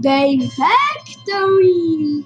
Game 0.00 0.50
Factory. 0.50 2.24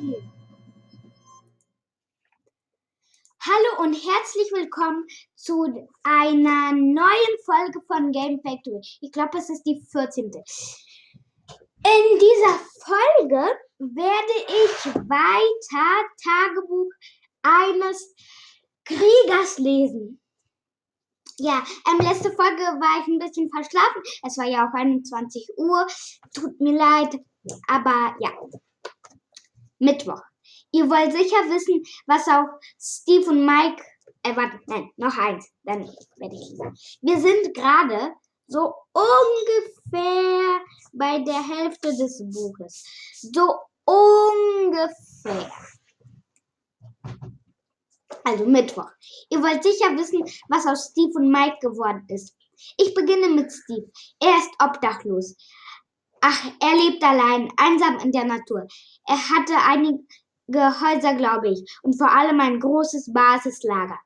Hallo 3.40 3.82
und 3.82 3.92
herzlich 3.92 4.50
willkommen 4.52 5.06
zu 5.34 5.64
einer 6.02 6.72
neuen 6.72 7.34
Folge 7.44 7.80
von 7.86 8.10
Game 8.10 8.40
Factory. 8.42 8.80
Ich 9.02 9.12
glaube, 9.12 9.36
es 9.38 9.50
ist 9.50 9.64
die 9.64 9.82
14. 9.92 10.24
In 10.24 12.18
dieser 12.18 12.58
Folge 12.84 13.46
werde 13.78 14.34
ich 14.48 14.86
weiter 14.94 16.08
Tagebuch 16.24 16.90
eines 17.42 18.14
Kriegers 18.84 19.58
lesen. 19.58 20.20
Ja, 21.40 21.62
ähm, 21.88 21.98
letzte 22.00 22.32
Folge 22.32 22.62
war 22.62 23.02
ich 23.02 23.06
ein 23.06 23.18
bisschen 23.18 23.48
verschlafen. 23.50 24.02
Es 24.26 24.36
war 24.38 24.46
ja 24.46 24.66
auch 24.66 24.74
21 24.74 25.50
Uhr. 25.56 25.86
Tut 26.34 26.60
mir 26.60 26.76
leid. 26.76 27.20
Aber 27.68 28.14
ja. 28.20 28.30
Mittwoch. 29.78 30.20
Ihr 30.72 30.88
wollt 30.90 31.12
sicher 31.12 31.48
wissen, 31.48 31.82
was 32.06 32.26
auch 32.28 32.46
Steve 32.78 33.30
und 33.30 33.46
Mike. 33.46 33.82
Äh, 34.22 34.36
warte, 34.36 34.58
nein, 34.66 34.90
noch 34.96 35.16
eins. 35.16 35.48
Dann 35.62 35.88
werde 36.16 36.34
ich 36.34 36.56
sagen. 36.56 36.76
Wir 37.00 37.20
sind 37.20 37.54
gerade 37.54 38.12
so 38.46 38.74
ungefähr 38.92 40.60
bei 40.92 41.20
der 41.20 41.46
Hälfte 41.46 41.88
des 41.96 42.22
Buches. 42.32 42.84
So 43.20 43.54
ungefähr 43.84 45.50
also 48.28 48.44
Mittwoch. 48.44 48.90
Ihr 49.30 49.42
wollt 49.42 49.62
sicher 49.62 49.96
wissen, 49.96 50.22
was 50.48 50.66
aus 50.66 50.90
Steve 50.90 51.12
und 51.14 51.30
Mike 51.30 51.58
geworden 51.60 52.04
ist. 52.08 52.36
Ich 52.76 52.92
beginne 52.94 53.28
mit 53.28 53.52
Steve. 53.52 53.90
Er 54.20 54.36
ist 54.36 54.50
obdachlos. 54.62 55.36
Ach, 56.20 56.44
er 56.60 56.74
lebt 56.76 57.02
allein, 57.02 57.50
einsam 57.56 57.98
in 57.98 58.12
der 58.12 58.24
Natur. 58.24 58.66
Er 59.06 59.28
hatte 59.30 59.54
einige 59.66 60.80
Häuser, 60.80 61.14
glaube 61.14 61.50
ich, 61.50 61.78
und 61.82 61.96
vor 61.96 62.10
allem 62.10 62.40
ein 62.40 62.60
großes 62.60 63.12
Basislager. 63.12 63.98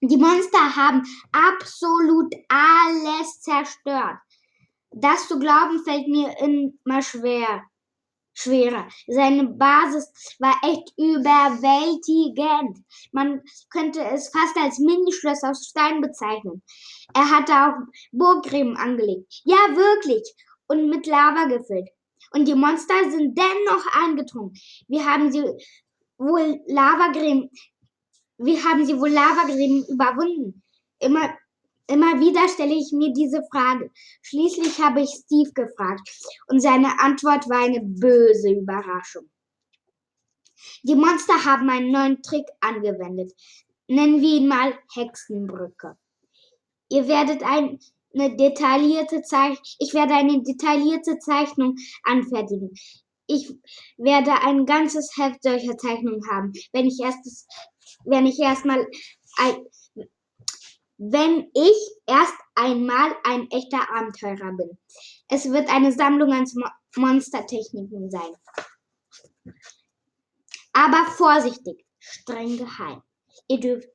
Die 0.00 0.16
Monster 0.16 0.76
haben 0.76 1.02
absolut 1.32 2.32
alles 2.48 3.40
zerstört. 3.40 4.18
Das 4.90 5.28
zu 5.28 5.38
glauben 5.38 5.82
fällt 5.84 6.08
mir 6.08 6.34
immer 6.38 7.02
schwer 7.02 7.62
schwerer. 8.38 8.88
Seine 9.06 9.44
Basis 9.44 10.12
war 10.38 10.54
echt 10.62 10.92
überwältigend. 10.96 12.78
Man 13.12 13.42
könnte 13.70 14.00
es 14.00 14.28
fast 14.30 14.56
als 14.56 14.78
Minischloss 14.78 15.42
aus 15.42 15.66
Stein 15.66 16.00
bezeichnen. 16.00 16.62
Er 17.14 17.30
hatte 17.30 17.52
auch 17.52 17.74
Burggräben 18.12 18.76
angelegt. 18.76 19.40
Ja, 19.44 19.56
wirklich. 19.74 20.22
Und 20.68 20.88
mit 20.88 21.06
Lava 21.06 21.46
gefüllt. 21.46 21.88
Und 22.32 22.46
die 22.46 22.54
Monster 22.54 23.10
sind 23.10 23.36
dennoch 23.36 23.84
eingedrungen. 23.92 24.54
Wir 24.86 25.04
haben 25.04 25.32
sie 25.32 25.42
wohl 26.18 26.60
Lavagräben, 26.66 27.50
wir 28.38 28.62
haben 28.64 28.84
sie 28.84 28.98
wohl 28.98 29.10
Lavagräben 29.10 29.84
überwunden. 29.88 30.62
Immer 31.00 31.30
Immer 31.90 32.20
wieder 32.20 32.46
stelle 32.48 32.74
ich 32.74 32.92
mir 32.92 33.14
diese 33.14 33.42
Frage. 33.50 33.90
Schließlich 34.20 34.78
habe 34.78 35.00
ich 35.00 35.08
Steve 35.08 35.52
gefragt 35.54 36.06
und 36.48 36.60
seine 36.60 37.00
Antwort 37.00 37.48
war 37.48 37.64
eine 37.64 37.80
böse 37.80 38.52
Überraschung. 38.52 39.30
Die 40.82 40.94
Monster 40.94 41.46
haben 41.46 41.70
einen 41.70 41.90
neuen 41.90 42.22
Trick 42.22 42.44
angewendet. 42.60 43.32
Nennen 43.86 44.20
wir 44.20 44.36
ihn 44.36 44.48
mal 44.48 44.78
Hexenbrücke. 44.94 45.96
Ihr 46.90 47.08
werdet 47.08 47.42
ein, 47.42 47.78
eine 48.14 48.36
detaillierte 48.36 49.22
Zeichnung, 49.22 49.62
ich 49.78 49.94
werde 49.94 50.14
eine 50.14 50.42
detaillierte 50.42 51.18
Zeichnung 51.18 51.76
anfertigen. 52.04 52.72
Ich 53.26 53.52
werde 53.98 54.32
ein 54.40 54.64
ganzes 54.64 55.10
Heft 55.16 55.42
solcher 55.42 55.76
Zeichnungen 55.76 56.22
haben, 56.30 56.52
wenn 56.72 56.86
ich 56.86 56.98
erst, 57.00 57.46
wenn 58.04 58.26
ich 58.26 58.38
erstmal 58.38 58.86
wenn 60.98 61.48
ich 61.54 61.76
erst 62.06 62.34
einmal 62.56 63.14
ein 63.22 63.48
echter 63.50 63.88
Abenteurer 63.94 64.52
bin. 64.56 64.78
Es 65.28 65.50
wird 65.50 65.70
eine 65.70 65.92
Sammlung 65.92 66.32
an 66.32 66.44
Monstertechniken 66.96 68.10
sein. 68.10 68.32
Aber 70.72 71.10
vorsichtig, 71.12 71.84
streng 71.98 72.56
geheim. 72.56 73.02
Ihr 73.46 73.60
dürft 73.60 73.88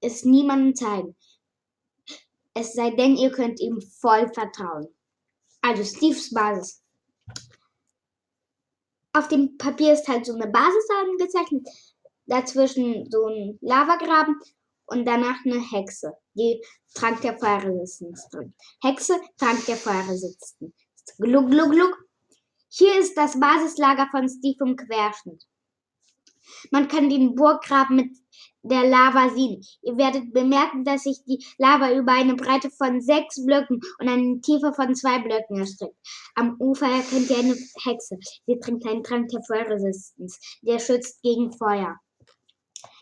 es 0.00 0.24
niemandem 0.24 0.74
zeigen. 0.74 1.16
Es 2.58 2.72
sei 2.72 2.88
denn, 2.90 3.16
ihr 3.16 3.30
könnt 3.30 3.60
ihm 3.60 3.82
voll 3.82 4.32
vertrauen. 4.32 4.88
Also 5.60 5.84
Steves 5.84 6.32
Basis. 6.32 6.82
Auf 9.12 9.28
dem 9.28 9.58
Papier 9.58 9.92
ist 9.92 10.08
halt 10.08 10.24
so 10.24 10.32
eine 10.32 10.46
Basis 10.46 10.88
angezeichnet. 11.02 11.68
Dazwischen 12.24 13.10
so 13.10 13.26
ein 13.26 13.58
Lavagraben 13.60 14.40
und 14.86 15.04
danach 15.04 15.44
eine 15.44 15.60
Hexe, 15.70 16.16
die 16.32 16.64
Trank 16.94 17.20
der 17.20 17.38
Feuerresistenz 17.38 18.30
drin. 18.30 18.54
Hexe, 18.82 19.20
Trank 19.36 19.66
der 19.66 19.76
Feuerresistenz. 19.76 20.72
Gluck, 21.18 21.50
gluck, 21.50 21.72
gluck. 21.72 22.08
Hier 22.70 22.98
ist 22.98 23.18
das 23.18 23.38
Basislager 23.38 24.08
von 24.10 24.30
Steve 24.30 24.64
im 24.64 24.76
Querschnitt. 24.76 25.44
Man 26.70 26.88
kann 26.88 27.10
den 27.10 27.34
Burggraben 27.34 27.96
mit 27.96 28.16
der 28.62 28.88
Lava 28.88 29.30
sehen. 29.30 29.62
Ihr 29.82 29.96
werdet 29.96 30.32
bemerken, 30.32 30.84
dass 30.84 31.04
sich 31.04 31.22
die 31.24 31.44
Lava 31.58 31.92
über 31.92 32.12
eine 32.12 32.34
Breite 32.34 32.70
von 32.70 33.00
sechs 33.00 33.44
Blöcken 33.44 33.80
und 33.98 34.08
eine 34.08 34.40
Tiefe 34.40 34.72
von 34.74 34.94
zwei 34.94 35.18
Blöcken 35.20 35.58
erstreckt. 35.58 35.96
Am 36.34 36.56
Ufer 36.58 36.86
erkennt 36.86 37.30
ihr 37.30 37.38
eine 37.38 37.56
Hexe. 37.84 38.18
Sie 38.46 38.58
trinkt 38.58 38.86
einen 38.86 39.02
Trank 39.02 39.28
der 39.28 39.42
Feuerresistenz. 39.42 40.38
Der 40.62 40.78
schützt 40.78 41.22
gegen 41.22 41.52
Feuer. 41.52 41.96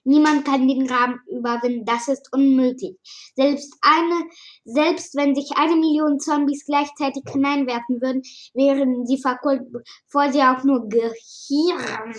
Niemand 0.07 0.45
kann 0.45 0.69
den 0.69 0.87
Graben 0.87 1.19
überwinden, 1.31 1.87
das 1.87 2.09
ist 2.09 2.31
unmöglich. 2.31 2.97
Selbst 3.37 3.75
eine, 3.81 4.29
selbst 4.65 5.15
wenn 5.15 5.35
sich 5.35 5.51
eine 5.57 5.77
Million 5.77 6.21
Zombies 6.21 6.67
gleichzeitig 6.67 7.23
hineinwerfen 7.33 8.03
würden, 8.03 8.23
wären 8.53 9.07
sie 9.07 9.17
verkult, 9.17 9.63
bevor 9.73 10.31
sie 10.31 10.43
auch 10.43 10.63
nur 10.63 10.89
Gehirn 10.91 12.15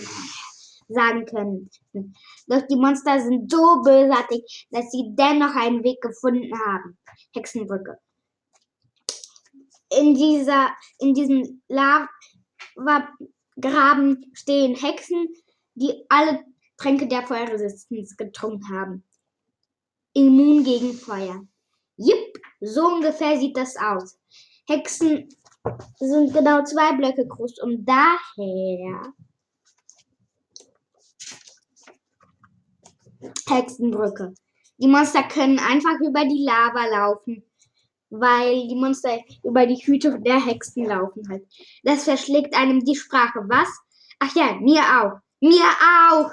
sagen 0.88 1.26
können. 1.26 1.70
Doch 2.46 2.62
die 2.68 2.76
Monster 2.76 3.20
sind 3.20 3.50
so 3.50 3.82
bösartig, 3.82 4.68
dass 4.70 4.90
sie 4.90 5.10
dennoch 5.14 5.54
einen 5.54 5.82
Weg 5.82 6.00
gefunden 6.00 6.52
haben. 6.66 6.96
Hexenbrücke. 7.34 7.98
In 9.98 10.14
dieser, 10.14 10.70
in 10.98 11.14
diesem 11.14 11.62
Lava-Graben 11.68 12.10
stehen 14.34 14.74
Hexen, 14.74 15.28
die 15.74 16.04
alle 16.08 16.44
Tränke 16.76 17.06
der 17.06 17.26
Feuerresistenz 17.26 18.16
getrunken 18.16 18.68
haben. 18.70 19.04
Immun 20.12 20.64
gegen 20.64 20.92
Feuer. 20.92 21.46
Jipp, 21.96 22.38
so 22.60 22.86
ungefähr 22.86 23.38
sieht 23.38 23.56
das 23.56 23.76
aus. 23.76 24.18
Hexen 24.68 25.28
sind 25.98 26.32
genau 26.32 26.64
zwei 26.64 26.94
Blöcke 26.96 27.26
groß 27.26 27.60
und 27.60 27.84
daher 27.86 29.12
Hexenbrücke. 33.48 34.34
Die 34.78 34.88
Monster 34.88 35.22
können 35.22 35.58
einfach 35.58 35.98
über 36.00 36.24
die 36.24 36.44
Lava 36.44 36.86
laufen, 36.86 37.42
weil 38.10 38.68
die 38.68 38.74
Monster 38.74 39.18
über 39.42 39.66
die 39.66 39.76
Hüte 39.76 40.20
der 40.20 40.44
Hexen 40.44 40.84
laufen 40.84 41.28
halt. 41.28 41.46
Das 41.82 42.04
verschlägt 42.04 42.54
einem 42.54 42.84
die 42.84 42.96
Sprache. 42.96 43.40
Was? 43.48 43.68
Ach 44.18 44.34
ja, 44.34 44.54
mir 44.60 44.80
auch. 44.80 45.20
Mir 45.40 45.64
auch. 46.10 46.30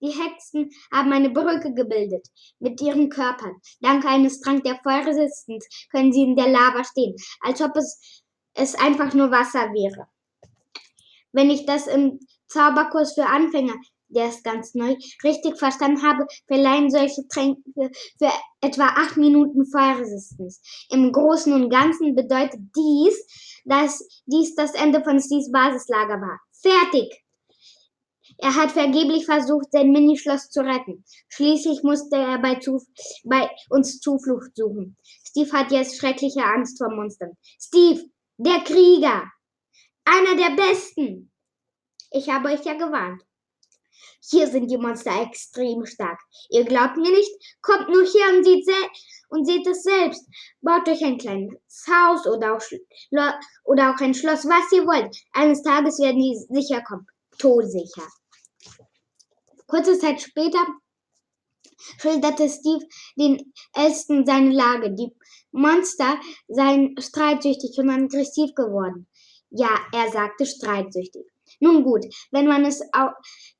Die 0.00 0.10
Hexen 0.10 0.70
haben 0.92 1.12
eine 1.12 1.30
Brücke 1.30 1.72
gebildet 1.72 2.28
mit 2.58 2.80
ihren 2.80 3.08
Körpern. 3.08 3.56
Dank 3.80 4.04
eines 4.04 4.40
Trank 4.40 4.62
der 4.62 4.78
Feuerresistenz 4.82 5.66
können 5.90 6.12
sie 6.12 6.22
in 6.22 6.36
der 6.36 6.48
Lava 6.48 6.84
stehen, 6.84 7.16
als 7.40 7.62
ob 7.62 7.74
es, 7.76 8.22
es 8.54 8.74
einfach 8.74 9.14
nur 9.14 9.30
Wasser 9.30 9.72
wäre. 9.72 10.06
Wenn 11.32 11.50
ich 11.50 11.66
das 11.66 11.86
im 11.86 12.20
Zauberkurs 12.46 13.14
für 13.14 13.26
Anfänger, 13.26 13.74
der 14.08 14.28
ist 14.28 14.44
ganz 14.44 14.74
neu, 14.74 14.94
richtig 15.24 15.58
verstanden 15.58 16.02
habe, 16.02 16.26
verleihen 16.46 16.90
solche 16.90 17.26
Tränke 17.28 17.62
für 18.18 18.30
etwa 18.60 18.86
acht 18.88 19.16
Minuten 19.16 19.66
Feuerresistenz. 19.66 20.60
Im 20.90 21.12
Großen 21.12 21.52
und 21.52 21.70
Ganzen 21.70 22.14
bedeutet 22.14 22.60
dies, 22.76 23.62
dass 23.64 24.06
dies 24.26 24.54
das 24.54 24.74
Ende 24.74 25.02
von 25.02 25.20
Steves 25.20 25.50
Basislager 25.50 26.20
war. 26.20 26.40
Fertig! 26.52 27.22
Er 28.38 28.54
hat 28.54 28.72
vergeblich 28.72 29.24
versucht, 29.24 29.72
sein 29.72 29.92
Minischloss 29.92 30.50
zu 30.50 30.60
retten. 30.60 31.04
Schließlich 31.28 31.82
musste 31.82 32.16
er 32.16 32.38
bei, 32.38 32.56
Zuf 32.56 32.82
bei 33.24 33.48
uns 33.70 34.00
Zuflucht 34.00 34.54
suchen. 34.54 34.96
Steve 35.24 35.52
hat 35.52 35.72
jetzt 35.72 35.98
schreckliche 35.98 36.44
Angst 36.44 36.76
vor 36.76 36.90
Monstern. 36.90 37.32
Steve, 37.58 38.04
der 38.36 38.60
Krieger! 38.60 39.24
Einer 40.04 40.36
der 40.36 40.54
Besten! 40.54 41.32
Ich 42.10 42.28
habe 42.28 42.48
euch 42.50 42.64
ja 42.64 42.74
gewarnt. 42.74 43.25
Hier 44.28 44.46
sind 44.48 44.70
die 44.70 44.76
Monster 44.76 45.22
extrem 45.22 45.86
stark. 45.86 46.18
Ihr 46.50 46.64
glaubt 46.64 46.96
mir 46.96 47.10
nicht? 47.10 47.30
Kommt 47.62 47.88
nur 47.88 48.04
hier 48.04 48.36
und 48.36 48.44
seht, 48.44 48.66
und 49.28 49.46
seht 49.46 49.66
es 49.66 49.82
selbst. 49.82 50.26
Baut 50.60 50.88
euch 50.88 51.04
ein 51.04 51.18
kleines 51.18 51.54
Haus 51.88 52.26
oder 52.26 52.56
auch, 52.56 52.62
oder 53.64 53.90
auch 53.90 54.00
ein 54.00 54.14
Schloss, 54.14 54.44
was 54.44 54.72
ihr 54.72 54.86
wollt. 54.86 55.16
Eines 55.32 55.62
Tages 55.62 55.98
werden 55.98 56.20
die 56.20 56.38
sicher 56.48 56.82
kommen. 56.82 57.06
Todsicher. 57.38 58.08
Kurze 59.66 59.98
Zeit 59.98 60.20
später 60.20 60.64
schilderte 62.00 62.48
Steve 62.48 62.84
den 63.16 63.52
Ältesten 63.74 64.24
seine 64.24 64.52
Lage. 64.52 64.94
Die 64.94 65.12
Monster 65.50 66.18
seien 66.48 66.94
streitsüchtig 66.98 67.76
und 67.78 67.90
aggressiv 67.90 68.54
geworden. 68.54 69.06
Ja, 69.50 69.70
er 69.92 70.10
sagte 70.10 70.46
streitsüchtig. 70.46 71.26
Nun 71.60 71.84
gut, 71.84 72.04
wenn 72.32 72.46
man 72.46 72.64
es 72.64 72.82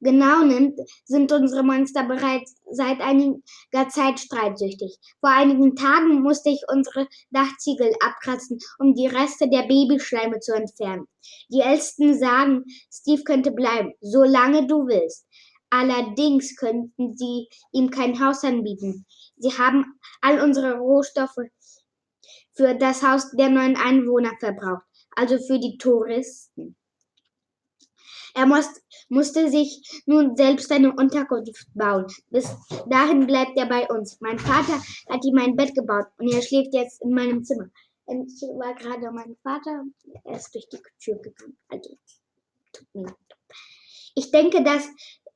genau 0.00 0.44
nimmt, 0.44 0.78
sind 1.04 1.32
unsere 1.32 1.62
Monster 1.62 2.04
bereits 2.04 2.56
seit 2.70 3.00
einiger 3.00 3.88
Zeit 3.88 4.20
streitsüchtig. 4.20 4.96
Vor 5.20 5.31
einigen 5.31 5.76
Tagen 5.76 6.20
musste 6.22 6.50
ich 6.50 6.62
unsere 6.70 7.08
Dachziegel 7.31 7.93
abkratzen, 8.04 8.58
um 8.78 8.94
die 8.94 9.06
Reste 9.06 9.48
der 9.48 9.62
Babyschleime 9.62 10.40
zu 10.40 10.54
entfernen. 10.54 11.06
Die 11.48 11.60
Ältesten 11.60 12.19
sagen, 12.19 12.64
Steve 12.93 13.22
könnte 13.22 13.50
bleiben, 13.50 13.93
solange 14.00 14.66
du 14.66 14.87
willst. 14.87 15.26
Allerdings 15.70 16.54
könnten 16.56 17.16
sie 17.16 17.48
ihm 17.72 17.90
kein 17.90 18.25
Haus 18.25 18.44
anbieten. 18.44 19.06
Sie 19.37 19.50
haben 19.58 19.98
all 20.20 20.40
unsere 20.40 20.75
Rohstoffe 20.75 21.37
für 22.54 22.75
das 22.75 23.02
Haus 23.02 23.31
der 23.32 23.50
neuen 23.50 23.76
Einwohner 23.76 24.32
verbraucht, 24.38 24.84
also 25.14 25.38
für 25.38 25.58
die 25.58 25.76
Touristen. 25.76 26.76
Er 28.37 28.44
muss, 28.44 28.67
musste 29.09 29.49
sich 29.50 30.03
nun 30.05 30.37
selbst 30.37 30.71
eine 30.71 30.94
Unterkunft 30.94 31.69
bauen. 31.73 32.06
Bis 32.29 32.55
dahin 32.87 33.27
bleibt 33.27 33.56
er 33.56 33.65
bei 33.65 33.88
uns. 33.88 34.21
Mein 34.21 34.38
Vater 34.38 34.79
hat 35.09 35.25
ihm 35.25 35.38
ein 35.38 35.56
Bett 35.56 35.75
gebaut 35.75 36.09
und 36.19 36.31
er 36.31 36.43
schläft 36.43 36.75
jetzt 36.75 37.00
in 37.00 37.15
meinem 37.15 37.44
Zimmer. 37.44 37.71
Und 38.05 38.31
ich 38.31 38.43
war 38.43 38.75
gerade 38.75 39.11
mein 39.11 39.37
Vater, 39.43 39.85
er 40.25 40.37
ist 40.37 40.55
durch 40.55 40.69
die 40.69 40.83
Tür 41.00 41.17
gegangen. 41.17 41.56
Also, 41.69 41.97
tut 42.75 42.87
mir 42.93 43.05
leid. 43.05 43.15
Ich 44.15 44.31
denke, 44.31 44.62
das 44.62 44.87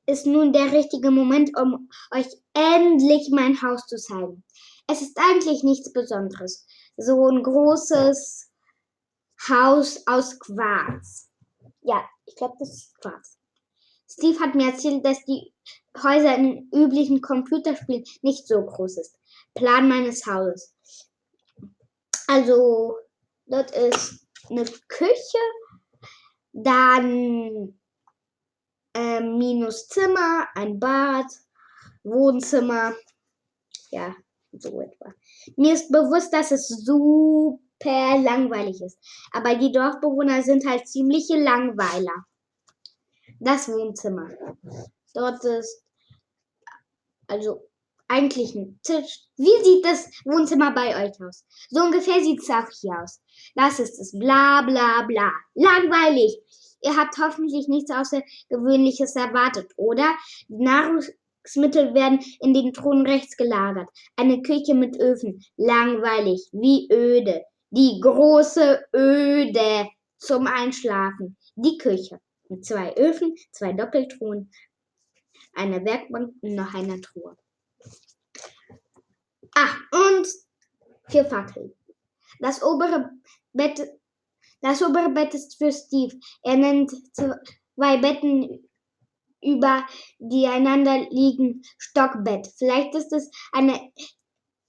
ist 0.05 0.27
nun 0.27 0.53
der 0.53 0.71
richtige 0.71 1.11
Moment, 1.11 1.57
um 1.59 1.89
euch 2.11 2.29
endlich 2.53 3.31
mein 3.33 3.63
Haus 3.63 3.87
zu 3.87 3.97
zeigen. 3.97 4.45
Es 4.87 5.01
ist 5.01 5.17
eigentlich 5.19 5.63
nichts 5.63 5.91
Besonderes. 5.91 6.67
So 6.99 7.29
ein 7.29 7.43
großes 7.43 8.51
Haus 9.49 10.07
aus 10.07 10.39
Quarz. 10.39 11.30
Ja, 11.83 12.09
ich 12.27 12.37
glaube, 12.37 12.57
das 12.59 12.71
ist 12.71 13.01
Quarz. 13.01 13.39
Steve 14.09 14.41
hat 14.41 14.55
mir 14.55 14.73
erzählt, 14.73 15.05
dass 15.05 15.25
die 15.25 15.53
Häuser 15.97 16.35
in 16.37 16.69
üblichen 16.73 17.21
Computerspielen 17.21 18.05
nicht 18.23 18.47
so 18.47 18.65
groß 18.65 18.99
ist. 18.99 19.17
Plan 19.55 19.89
meines 19.89 20.27
Hauses. 20.27 20.75
Also, 22.27 22.97
dort 23.47 23.71
ist 23.71 24.27
eine 24.49 24.65
Küche, 24.89 25.39
dann 26.53 27.79
äh, 28.95 29.21
minus 29.21 29.89
Zimmer, 29.89 30.49
ein 30.55 30.79
Bad, 30.79 31.27
Wohnzimmer. 32.03 32.95
Ja, 33.91 34.15
so 34.53 34.81
etwa. 34.81 35.15
Mir 35.57 35.75
ist 35.75 35.91
bewusst, 35.91 36.33
dass 36.33 36.51
es 36.51 36.69
super 36.69 37.59
langweilig 37.85 38.81
ist. 38.83 38.99
Aber 39.33 39.55
die 39.55 39.73
Dorfbewohner 39.73 40.43
sind 40.43 40.67
halt 40.67 40.89
ziemliche 40.89 41.39
Langweiler. 41.39 42.25
Das 43.39 43.69
Wohnzimmer. 43.69 44.29
Dort 45.15 45.45
ist 45.45 45.83
also 47.27 47.71
eigentlich 48.09 48.55
ein 48.55 48.81
Tisch. 48.83 49.21
Wie 49.37 49.65
sieht 49.65 49.85
das 49.85 50.11
Wohnzimmer 50.25 50.73
bei 50.73 51.05
euch 51.05 51.13
aus? 51.23 51.45
So 51.71 51.81
ungefähr 51.81 52.21
sieht 52.23 52.41
es 52.41 52.51
auch 52.51 52.69
hier 52.81 52.93
aus. 53.03 53.21
Das 53.55 53.79
ist 53.79 53.99
es. 54.01 54.19
Bla 54.19 54.63
bla 54.63 55.03
bla. 55.07 55.31
Langweilig. 55.55 56.37
Ihr 56.83 56.97
habt 56.97 57.17
hoffentlich 57.19 57.69
nichts 57.69 57.91
Außergewöhnliches 57.91 59.15
erwartet, 59.15 59.71
oder? 59.77 60.17
Nahrungsmittel 60.49 61.95
werden 61.95 62.21
in 62.41 62.53
den 62.53 62.73
Thron 62.73 63.07
rechts 63.07 63.37
gelagert. 63.37 63.89
Eine 64.17 64.43
Küche 64.43 64.75
mit 64.75 64.99
Öfen. 64.99 65.45
Langweilig. 65.57 66.49
Wie 66.53 66.89
öde. 66.93 67.45
Die 67.71 68.01
große 68.01 68.85
Öde 68.95 69.89
zum 70.19 70.47
Einschlafen. 70.47 71.37
Die 71.55 71.79
Küche 71.79 72.21
mit 72.49 72.65
zwei 72.65 72.95
Öfen, 72.97 73.35
zwei 73.53 73.73
Doppeltruhen, 73.73 74.51
einer 75.55 75.85
Werkbank 75.85 76.35
und 76.41 76.55
noch 76.55 76.75
einer 76.75 77.01
Truhe. 77.01 77.37
Ah, 79.55 79.77
und 79.93 80.27
vier 81.09 81.25
Fackeln. 81.25 81.73
Das 82.41 82.63
obere 82.63 83.11
Bett, 83.53 83.81
das 84.61 84.83
obere 84.83 85.11
Bett 85.11 85.35
ist 85.35 85.59
für 85.59 85.73
Steve. 85.73 86.19
Er 86.43 86.57
nennt 86.57 86.93
zwei 87.15 87.99
Betten 87.99 88.69
über 89.43 89.87
die 90.19 90.47
einander 90.47 91.07
liegen 91.11 91.63
Stockbett. 91.79 92.47
Vielleicht 92.59 92.95
ist 92.95 93.13
es 93.13 93.31
eine 93.53 93.93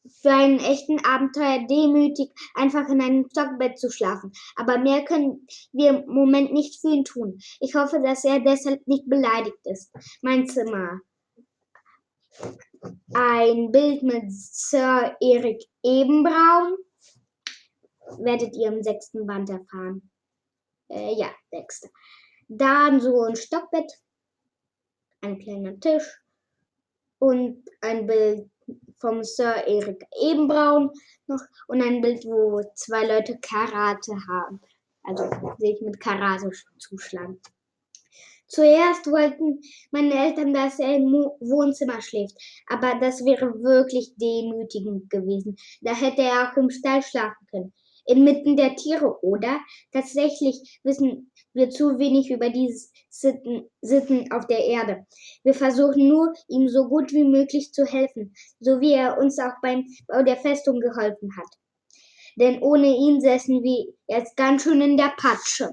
für 0.07 0.31
einen 0.31 0.59
echten 0.59 1.03
Abenteuer 1.05 1.65
demütig, 1.67 2.31
einfach 2.55 2.87
in 2.89 3.01
einem 3.01 3.27
Stockbett 3.29 3.77
zu 3.79 3.91
schlafen. 3.91 4.31
Aber 4.55 4.77
mehr 4.77 5.03
können 5.05 5.47
wir 5.71 5.89
im 5.89 6.05
Moment 6.07 6.53
nicht 6.53 6.79
für 6.81 6.89
ihn 6.89 7.03
tun. 7.03 7.39
Ich 7.59 7.75
hoffe, 7.75 8.01
dass 8.01 8.23
er 8.23 8.39
deshalb 8.39 8.85
nicht 8.87 9.07
beleidigt 9.07 9.59
ist. 9.65 9.91
Mein 10.21 10.47
Zimmer. 10.47 10.99
Ein 13.13 13.71
Bild 13.71 14.03
mit 14.03 14.31
Sir 14.31 15.15
Erik 15.19 15.63
Ebenbraun. 15.83 16.77
Werdet 18.19 18.55
ihr 18.55 18.69
im 18.69 18.83
sechsten 18.83 19.25
Band 19.25 19.49
erfahren. 19.49 20.09
Äh, 20.89 21.13
ja, 21.15 21.29
sechste. 21.51 21.89
Dann 22.47 22.99
so 22.99 23.21
ein 23.21 23.35
Stockbett. 23.35 23.91
Ein 25.21 25.37
kleiner 25.39 25.79
Tisch. 25.79 26.21
Und 27.19 27.63
ein 27.81 28.07
Bild 28.07 28.49
vom 28.99 29.23
Sir 29.23 29.67
Erik 29.67 30.03
Ebenbraun 30.21 30.91
noch 31.27 31.41
und 31.67 31.81
ein 31.81 32.01
Bild, 32.01 32.25
wo 32.25 32.61
zwei 32.75 33.05
Leute 33.05 33.37
Karate 33.41 34.13
haben. 34.29 34.61
Also 35.03 35.29
sich 35.57 35.81
mit 35.81 35.99
Karate 35.99 36.51
zuschlagen. 36.77 37.39
Zuerst 38.47 39.07
wollten 39.07 39.61
meine 39.91 40.13
Eltern, 40.13 40.53
dass 40.53 40.77
er 40.77 40.97
im 40.97 41.13
Wohnzimmer 41.39 42.01
schläft, 42.01 42.35
aber 42.67 42.99
das 42.99 43.23
wäre 43.23 43.63
wirklich 43.63 44.13
demütigend 44.17 45.09
gewesen. 45.09 45.55
Da 45.81 45.95
hätte 45.95 46.21
er 46.21 46.51
auch 46.51 46.57
im 46.57 46.69
Stall 46.69 47.01
schlafen 47.01 47.47
können 47.49 47.73
inmitten 48.05 48.57
der 48.57 48.75
Tiere, 48.75 49.23
oder? 49.23 49.59
Tatsächlich 49.91 50.79
wissen 50.83 51.30
wir 51.53 51.69
zu 51.69 51.99
wenig 51.99 52.31
über 52.31 52.49
diese 52.49 52.89
Sitten, 53.09 53.69
Sitten 53.81 54.31
auf 54.31 54.47
der 54.47 54.65
Erde. 54.65 55.05
Wir 55.43 55.53
versuchen 55.53 56.07
nur, 56.07 56.33
ihm 56.47 56.69
so 56.69 56.87
gut 56.87 57.11
wie 57.11 57.23
möglich 57.23 57.73
zu 57.73 57.85
helfen, 57.85 58.33
so 58.59 58.79
wie 58.79 58.93
er 58.93 59.17
uns 59.17 59.39
auch 59.39 59.53
beim 59.61 59.85
Bau 60.07 60.23
der 60.23 60.37
Festung 60.37 60.79
geholfen 60.79 61.29
hat. 61.37 61.47
Denn 62.39 62.61
ohne 62.61 62.87
ihn 62.87 63.19
säßen 63.19 63.61
wir 63.61 63.93
jetzt 64.07 64.37
ganz 64.37 64.63
schön 64.63 64.81
in 64.81 64.97
der 64.97 65.13
Patsche. 65.17 65.71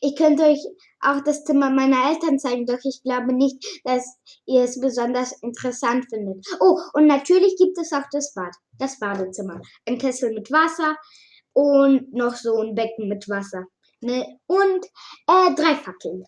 Ich 0.00 0.16
könnte 0.16 0.42
euch 0.44 0.60
auch 1.00 1.20
das 1.22 1.44
Zimmer 1.44 1.70
meiner 1.70 2.10
Eltern 2.10 2.38
zeigen, 2.38 2.66
doch 2.66 2.78
ich 2.82 3.02
glaube 3.04 3.32
nicht, 3.32 3.64
dass 3.84 4.18
ihr 4.46 4.62
es 4.62 4.80
besonders 4.80 5.32
interessant 5.42 6.06
findet. 6.10 6.44
Oh, 6.60 6.76
und 6.94 7.06
natürlich 7.06 7.56
gibt 7.56 7.78
es 7.78 7.92
auch 7.92 8.04
das 8.10 8.34
Bad, 8.34 8.52
das 8.78 8.98
Badezimmer. 8.98 9.60
Ein 9.86 9.98
Kessel 9.98 10.32
mit 10.32 10.50
Wasser 10.50 10.96
und 11.52 12.12
noch 12.12 12.34
so 12.34 12.60
ein 12.60 12.74
Becken 12.74 13.08
mit 13.08 13.28
Wasser. 13.28 13.64
Ne? 14.02 14.38
Und 14.46 14.84
äh, 15.28 15.54
drei 15.54 15.74
Fackeln. 15.76 16.24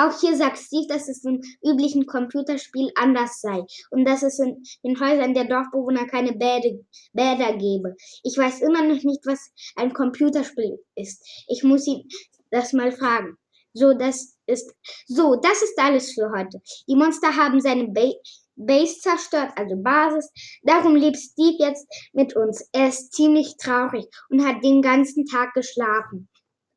Auch 0.00 0.20
hier 0.20 0.36
sagt 0.36 0.58
Steve, 0.58 0.86
dass 0.88 1.08
es 1.08 1.24
im 1.24 1.40
üblichen 1.64 2.06
Computerspiel 2.06 2.92
anders 2.94 3.40
sei 3.40 3.64
und 3.90 4.04
dass 4.04 4.22
es 4.22 4.38
in 4.38 4.62
den 4.84 5.00
Häusern 5.00 5.34
der 5.34 5.46
Dorfbewohner 5.46 6.06
keine 6.06 6.32
Bäde, 6.34 6.86
Bäder 7.12 7.56
gebe. 7.56 7.96
Ich 8.22 8.38
weiß 8.38 8.60
immer 8.60 8.84
noch 8.84 9.02
nicht, 9.02 9.26
was 9.26 9.50
ein 9.74 9.92
Computerspiel 9.92 10.78
ist. 10.94 11.26
Ich 11.48 11.64
muss 11.64 11.84
ihn 11.88 12.06
das 12.52 12.72
mal 12.72 12.92
fragen. 12.92 13.36
So, 13.72 13.92
das 13.92 14.38
ist, 14.46 14.72
so, 15.06 15.34
das 15.34 15.62
ist 15.62 15.78
alles 15.78 16.12
für 16.12 16.30
heute. 16.30 16.62
Die 16.88 16.94
Monster 16.94 17.34
haben 17.34 17.60
seine 17.60 17.88
ba 17.88 18.12
Base 18.58 19.00
zerstört, 19.00 19.52
also 19.56 19.76
Basis. 19.76 20.30
Darum 20.62 20.96
lebt 20.96 21.16
Steve 21.16 21.56
jetzt 21.58 21.86
mit 22.12 22.36
uns. 22.36 22.68
Er 22.72 22.88
ist 22.88 23.12
ziemlich 23.12 23.56
traurig 23.56 24.06
und 24.30 24.44
hat 24.46 24.62
den 24.62 24.82
ganzen 24.82 25.24
Tag 25.24 25.54
geschlafen. 25.54 26.28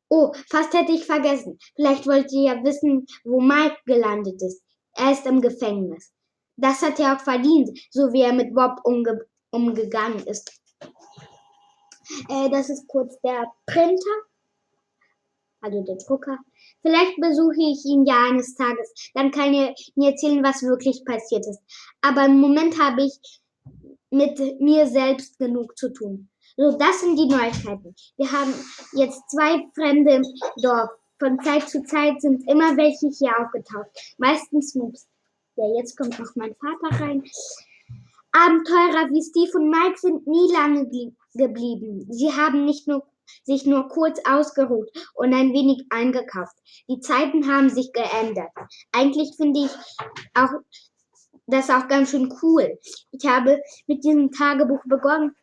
Oh, 0.08 0.32
fast 0.50 0.72
hätte 0.74 0.92
ich 0.92 1.06
vergessen. 1.06 1.58
Vielleicht 1.74 2.06
wollt 2.06 2.30
ihr 2.32 2.54
ja 2.54 2.64
wissen, 2.64 3.06
wo 3.24 3.40
Mike 3.40 3.78
gelandet 3.86 4.40
ist. 4.42 4.62
Er 4.94 5.12
ist 5.12 5.26
im 5.26 5.40
Gefängnis. 5.40 6.12
Das 6.56 6.82
hat 6.82 7.00
er 7.00 7.16
auch 7.16 7.20
verdient, 7.20 7.78
so 7.90 8.12
wie 8.12 8.22
er 8.22 8.32
mit 8.32 8.54
Bob 8.54 8.80
umge 8.84 9.26
umgegangen 9.50 10.26
ist. 10.26 10.60
Äh, 12.28 12.50
das 12.50 12.68
ist 12.70 12.86
kurz 12.88 13.18
der 13.22 13.50
Printer 13.66 14.16
also 15.62 15.82
der 15.82 15.96
Drucker. 15.96 16.38
Vielleicht 16.82 17.16
besuche 17.16 17.70
ich 17.72 17.84
ihn 17.84 18.04
ja 18.04 18.26
eines 18.28 18.54
Tages. 18.54 18.92
Dann 19.14 19.30
kann 19.30 19.54
er 19.54 19.74
mir 19.94 20.10
erzählen, 20.10 20.42
was 20.44 20.62
wirklich 20.62 21.04
passiert 21.04 21.46
ist. 21.46 21.60
Aber 22.00 22.26
im 22.26 22.40
Moment 22.40 22.78
habe 22.80 23.02
ich 23.02 23.18
mit 24.10 24.60
mir 24.60 24.86
selbst 24.86 25.38
genug 25.38 25.78
zu 25.78 25.92
tun. 25.92 26.28
So, 26.56 26.76
das 26.76 27.00
sind 27.00 27.16
die 27.16 27.28
Neuigkeiten. 27.28 27.94
Wir 28.18 28.30
haben 28.30 28.52
jetzt 28.92 29.22
zwei 29.30 29.66
Fremde 29.74 30.16
im 30.16 30.24
Dorf. 30.62 30.90
Von 31.18 31.38
Zeit 31.40 31.68
zu 31.68 31.82
Zeit 31.84 32.20
sind 32.20 32.46
immer 32.48 32.76
welche 32.76 33.08
hier 33.08 33.30
aufgetaucht. 33.38 33.86
Meistens 34.18 34.74
Moves. 34.74 35.06
Ja, 35.56 35.64
jetzt 35.78 35.96
kommt 35.96 36.18
noch 36.18 36.34
mein 36.34 36.54
Vater 36.56 37.00
rein. 37.00 37.22
Abenteurer 38.32 39.08
wie 39.10 39.22
Steve 39.22 39.58
und 39.58 39.70
Mike 39.70 39.98
sind 39.98 40.26
nie 40.26 40.52
lange 40.52 40.88
geblieben. 41.34 42.06
Sie 42.10 42.32
haben 42.32 42.64
nicht 42.64 42.88
nur 42.88 43.04
sich 43.44 43.66
nur 43.66 43.88
kurz 43.88 44.20
ausgeruht 44.28 44.90
und 45.14 45.34
ein 45.34 45.52
wenig 45.52 45.84
eingekauft. 45.90 46.56
Die 46.88 47.00
Zeiten 47.00 47.52
haben 47.52 47.70
sich 47.70 47.92
geändert. 47.92 48.50
Eigentlich 48.92 49.34
finde 49.36 49.60
ich 49.60 49.70
auch 50.34 50.50
das 51.46 51.70
auch 51.70 51.88
ganz 51.88 52.10
schön 52.10 52.32
cool. 52.42 52.78
Ich 53.10 53.26
habe 53.26 53.60
mit 53.86 54.04
diesem 54.04 54.30
Tagebuch 54.30 54.82
begonnen, 54.84 55.34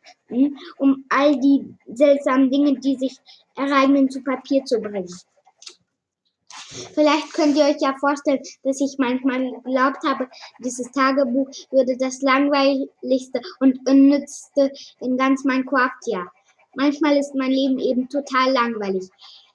um 0.78 1.04
all 1.08 1.38
die 1.38 1.76
seltsamen 1.86 2.50
Dinge, 2.50 2.78
die 2.80 2.96
sich 2.96 3.16
ereignen, 3.54 4.10
zu 4.10 4.22
Papier 4.22 4.64
zu 4.64 4.80
bringen. 4.80 5.08
Vielleicht 6.94 7.32
könnt 7.32 7.56
ihr 7.56 7.64
euch 7.64 7.80
ja 7.80 7.96
vorstellen, 7.98 8.40
dass 8.62 8.80
ich 8.80 8.96
manchmal 8.98 9.50
geglaubt 9.50 10.06
habe, 10.06 10.28
dieses 10.60 10.90
Tagebuch 10.92 11.48
würde 11.70 11.96
das 11.96 12.22
langweiligste 12.22 13.40
und 13.58 13.78
unnützste 13.88 14.70
in 15.00 15.16
ganz 15.16 15.44
Minecraft-Jahr. 15.44 16.30
Manchmal 16.74 17.16
ist 17.16 17.34
mein 17.34 17.50
Leben 17.50 17.78
eben 17.78 18.08
total 18.08 18.52
langweilig. 18.52 19.08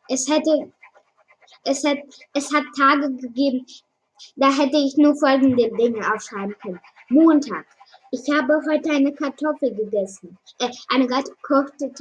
Es 0.10 0.30
hätte, 0.30 0.72
es 1.64 1.84
hat, 1.84 1.98
es 2.34 2.54
hat 2.54 2.64
Tage 2.78 3.12
gegeben, 3.16 3.66
da 4.36 4.52
hätte 4.52 4.78
ich 4.78 4.98
nur 4.98 5.16
folgende 5.16 5.70
Dinge 5.72 6.14
aufschreiben 6.14 6.56
können. 6.62 6.80
Montag. 7.10 7.66
Ich 8.12 8.30
habe 8.32 8.62
heute 8.70 8.92
eine 8.92 9.14
Kartoffel 9.14 9.74
gegessen. 9.74 10.38
Äh, 10.60 10.70
eine 10.90 11.08
gekochte, 11.08 11.92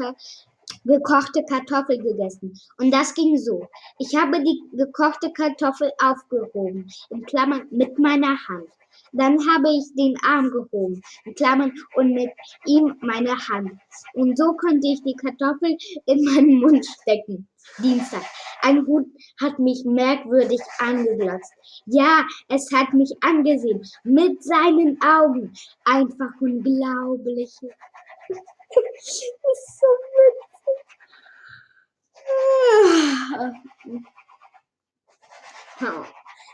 gekochte 0.84 1.44
Kartoffel 1.44 1.98
gegessen. 1.98 2.58
Und 2.78 2.90
das 2.92 3.14
ging 3.14 3.36
so. 3.36 3.68
Ich 3.98 4.14
habe 4.14 4.42
die 4.42 4.62
gekochte 4.72 5.32
Kartoffel 5.32 5.92
aufgehoben, 6.02 6.90
in 7.10 7.24
Klammern 7.26 7.66
mit 7.70 7.98
meiner 7.98 8.36
Hand. 8.48 8.68
Dann 9.12 9.38
habe 9.48 9.68
ich 9.70 9.94
den 9.96 10.16
Arm 10.26 10.50
gehoben, 10.50 11.00
in 11.24 11.34
Klammern, 11.34 11.72
und 11.94 12.12
mit 12.14 12.30
ihm 12.66 12.96
meine 13.00 13.36
Hand. 13.48 13.72
Und 14.14 14.36
so 14.36 14.54
konnte 14.54 14.86
ich 14.88 15.02
die 15.02 15.14
Kartoffel 15.14 15.76
in 16.06 16.24
meinen 16.24 16.60
Mund 16.60 16.84
stecken. 16.84 17.48
Dienstag. 17.78 18.22
Ein 18.62 18.86
Hund 18.86 19.08
hat 19.40 19.58
mich 19.58 19.84
merkwürdig 19.84 20.60
angeglotzt. 20.78 21.52
Ja, 21.86 22.24
es 22.48 22.70
hat 22.72 22.92
mich 22.92 23.12
angesehen. 23.22 23.82
Mit 24.04 24.42
seinen 24.42 24.98
Augen. 25.02 25.52
Einfach 25.84 26.30
unglaublich. 26.40 27.52
das 28.28 29.06
ist 29.06 29.80
so 29.80 29.86
witzig. 30.16 30.54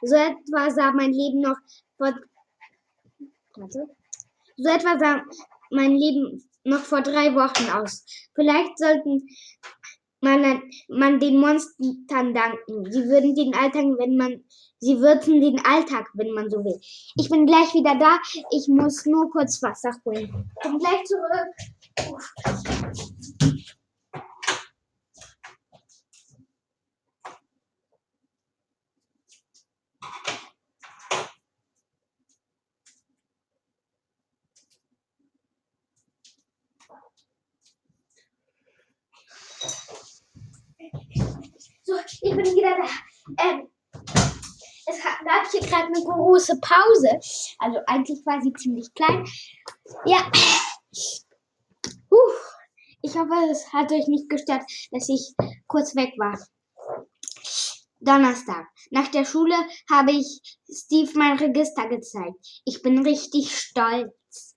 So 0.02 0.16
etwa 0.16 0.70
sah 0.70 0.92
mein 0.92 1.12
Leben 1.12 1.40
noch 1.40 1.58
vor 1.96 2.14
Warte. 3.56 3.86
So 4.56 4.68
etwa 4.68 4.98
sah 4.98 5.22
mein 5.70 5.96
Leben 5.96 6.42
noch 6.64 6.80
vor 6.80 7.02
drei 7.02 7.34
Wochen 7.34 7.70
aus. 7.70 8.04
Vielleicht 8.34 8.78
sollten 8.78 9.26
man, 10.20 10.62
man 10.88 11.18
den 11.18 11.40
Monstern 11.40 12.34
danken. 12.34 12.92
Sie 12.92 13.04
würden 13.06 13.34
den 13.34 13.54
Alltag, 13.54 13.86
wenn 13.98 14.16
man, 14.16 14.44
sie 14.78 14.98
würden 14.98 15.40
den 15.40 15.64
Alltag, 15.64 16.08
wenn 16.14 16.32
man 16.32 16.50
so 16.50 16.58
will. 16.58 16.78
Ich 17.16 17.30
bin 17.30 17.46
gleich 17.46 17.72
wieder 17.74 17.96
da. 17.98 18.18
Ich 18.50 18.68
muss 18.68 19.06
nur 19.06 19.30
kurz 19.30 19.62
Wasser 19.62 19.92
holen. 20.04 20.50
Komm 20.62 20.78
gleich 20.78 21.04
zurück. 21.04 21.48
So, 41.90 41.96
ich 42.22 42.36
bin 42.36 42.44
wieder 42.44 42.76
da. 42.76 43.44
Ähm, 43.44 43.68
es 44.86 45.02
gab 45.02 45.50
hier 45.50 45.60
gerade 45.60 45.86
eine 45.86 46.04
große 46.04 46.58
Pause. 46.60 47.20
Also 47.58 47.78
eigentlich 47.86 48.24
war 48.26 48.40
sie 48.40 48.52
ziemlich 48.54 48.92
klein. 48.94 49.24
Ja. 50.04 50.30
Uh, 52.10 52.16
ich 53.02 53.16
hoffe, 53.16 53.34
es 53.50 53.72
hat 53.72 53.92
euch 53.92 54.08
nicht 54.08 54.28
gestört, 54.28 54.62
dass 54.90 55.08
ich 55.08 55.34
kurz 55.66 55.94
weg 55.94 56.14
war. 56.18 56.38
Donnerstag. 58.00 58.66
Nach 58.90 59.08
der 59.08 59.24
Schule 59.24 59.54
habe 59.90 60.12
ich 60.12 60.58
Steve 60.68 61.10
mein 61.14 61.38
Register 61.38 61.88
gezeigt. 61.88 62.62
Ich 62.64 62.82
bin 62.82 63.06
richtig 63.06 63.56
stolz. 63.56 64.56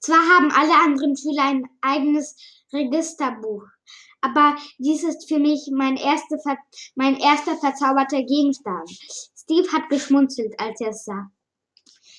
Zwar 0.00 0.18
haben 0.18 0.50
alle 0.52 0.74
anderen 0.74 1.16
Schüler 1.16 1.44
ein 1.44 1.68
eigenes 1.80 2.36
Registerbuch, 2.72 3.64
aber 4.20 4.56
dies 4.78 5.04
ist 5.04 5.28
für 5.28 5.38
mich 5.38 5.68
mein, 5.72 5.96
erste, 5.96 6.36
mein 6.94 7.16
erster 7.16 7.56
verzauberter 7.56 8.22
Gegenstand. 8.22 8.90
Steve 9.36 9.70
hat 9.72 9.88
geschmunzelt, 9.88 10.54
als 10.58 10.80
er 10.80 10.90
es 10.90 11.04
sah. 11.04 11.30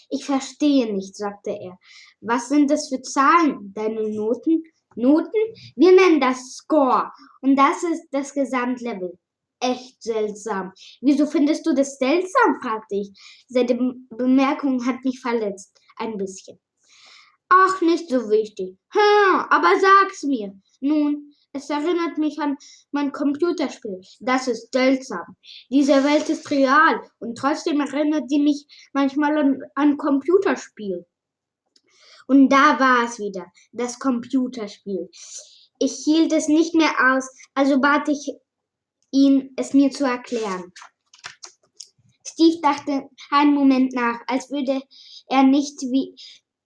Ich 0.09 0.25
verstehe 0.25 0.91
nicht, 0.91 1.15
sagte 1.15 1.51
er. 1.51 1.77
Was 2.21 2.49
sind 2.49 2.71
das 2.71 2.89
für 2.89 3.01
Zahlen? 3.01 3.73
Deine 3.75 4.09
Noten? 4.09 4.63
Noten? 4.95 5.39
Wir 5.75 5.91
nennen 5.91 6.19
das 6.19 6.55
Score. 6.55 7.11
Und 7.41 7.55
das 7.55 7.83
ist 7.83 8.07
das 8.11 8.33
Gesamtlevel. 8.33 9.17
Echt 9.59 10.01
seltsam. 10.01 10.71
Wieso 11.01 11.27
findest 11.27 11.65
du 11.65 11.73
das 11.73 11.97
seltsam? 11.97 12.59
fragte 12.61 12.95
ich. 12.95 13.11
Seine 13.47 13.93
Bemerkung 14.09 14.85
hat 14.85 15.03
mich 15.03 15.19
verletzt. 15.19 15.79
Ein 15.97 16.17
bisschen. 16.17 16.59
Ach, 17.49 17.81
nicht 17.81 18.09
so 18.09 18.29
wichtig. 18.29 18.77
Hm, 18.91 19.39
aber 19.49 19.73
sag's 19.79 20.23
mir. 20.23 20.53
Nun, 20.79 21.28
es 21.51 21.69
erinnert 21.69 22.17
mich 22.17 22.39
an 22.39 22.57
mein 22.91 23.11
Computerspiel. 23.11 24.01
Das 24.19 24.47
ist 24.47 24.71
seltsam. 24.71 25.35
Diese 25.69 26.03
Welt 26.03 26.29
ist 26.29 26.49
real 26.51 27.01
und 27.19 27.37
trotzdem 27.37 27.79
erinnert 27.79 28.29
sie 28.29 28.39
mich 28.39 28.65
manchmal 28.93 29.37
an 29.37 29.61
ein 29.75 29.97
Computerspiel. 29.97 31.05
Und 32.27 32.49
da 32.49 32.79
war 32.79 33.05
es 33.05 33.17
wieder, 33.17 33.47
das 33.71 33.97
Computerspiel. 33.97 35.09
Ich 35.79 36.03
hielt 36.03 36.31
es 36.31 36.47
nicht 36.47 36.75
mehr 36.75 36.91
aus, 37.11 37.27
also 37.55 37.79
bat 37.79 38.07
ich 38.07 38.31
ihn, 39.11 39.53
es 39.55 39.73
mir 39.73 39.89
zu 39.89 40.05
erklären. 40.05 40.71
Steve 42.23 42.59
dachte 42.61 43.09
einen 43.31 43.55
Moment 43.55 43.93
nach, 43.93 44.19
als 44.27 44.51
würde 44.51 44.81
er 45.27 45.43
nicht 45.43 45.81
wie, 45.81 46.15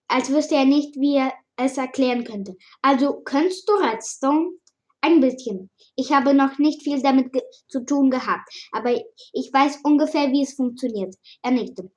als 0.08 0.30
wüsste 0.30 0.56
er 0.56 0.66
nicht, 0.66 0.96
wie 0.98 1.16
er 1.16 1.34
es 1.56 1.78
erklären 1.78 2.26
könnte. 2.26 2.56
Also, 2.82 3.22
könntest 3.22 3.70
du 3.70 3.74
Redstone? 3.74 4.58
Ein 5.06 5.20
bisschen. 5.20 5.70
Ich 5.98 6.14
habe 6.14 6.34
noch 6.34 6.60
nicht 6.60 6.82
viel 6.82 7.02
damit 7.02 7.30
zu 7.68 7.86
tun 7.86 8.10
gehabt, 8.10 8.50
aber 8.72 8.94
ich 9.34 9.52
weiß 9.52 9.82
ungefähr, 9.84 10.32
wie 10.32 10.44
es 10.44 10.54
funktioniert. 10.54 11.14
Er 11.42 11.52
nickte. 11.52 11.92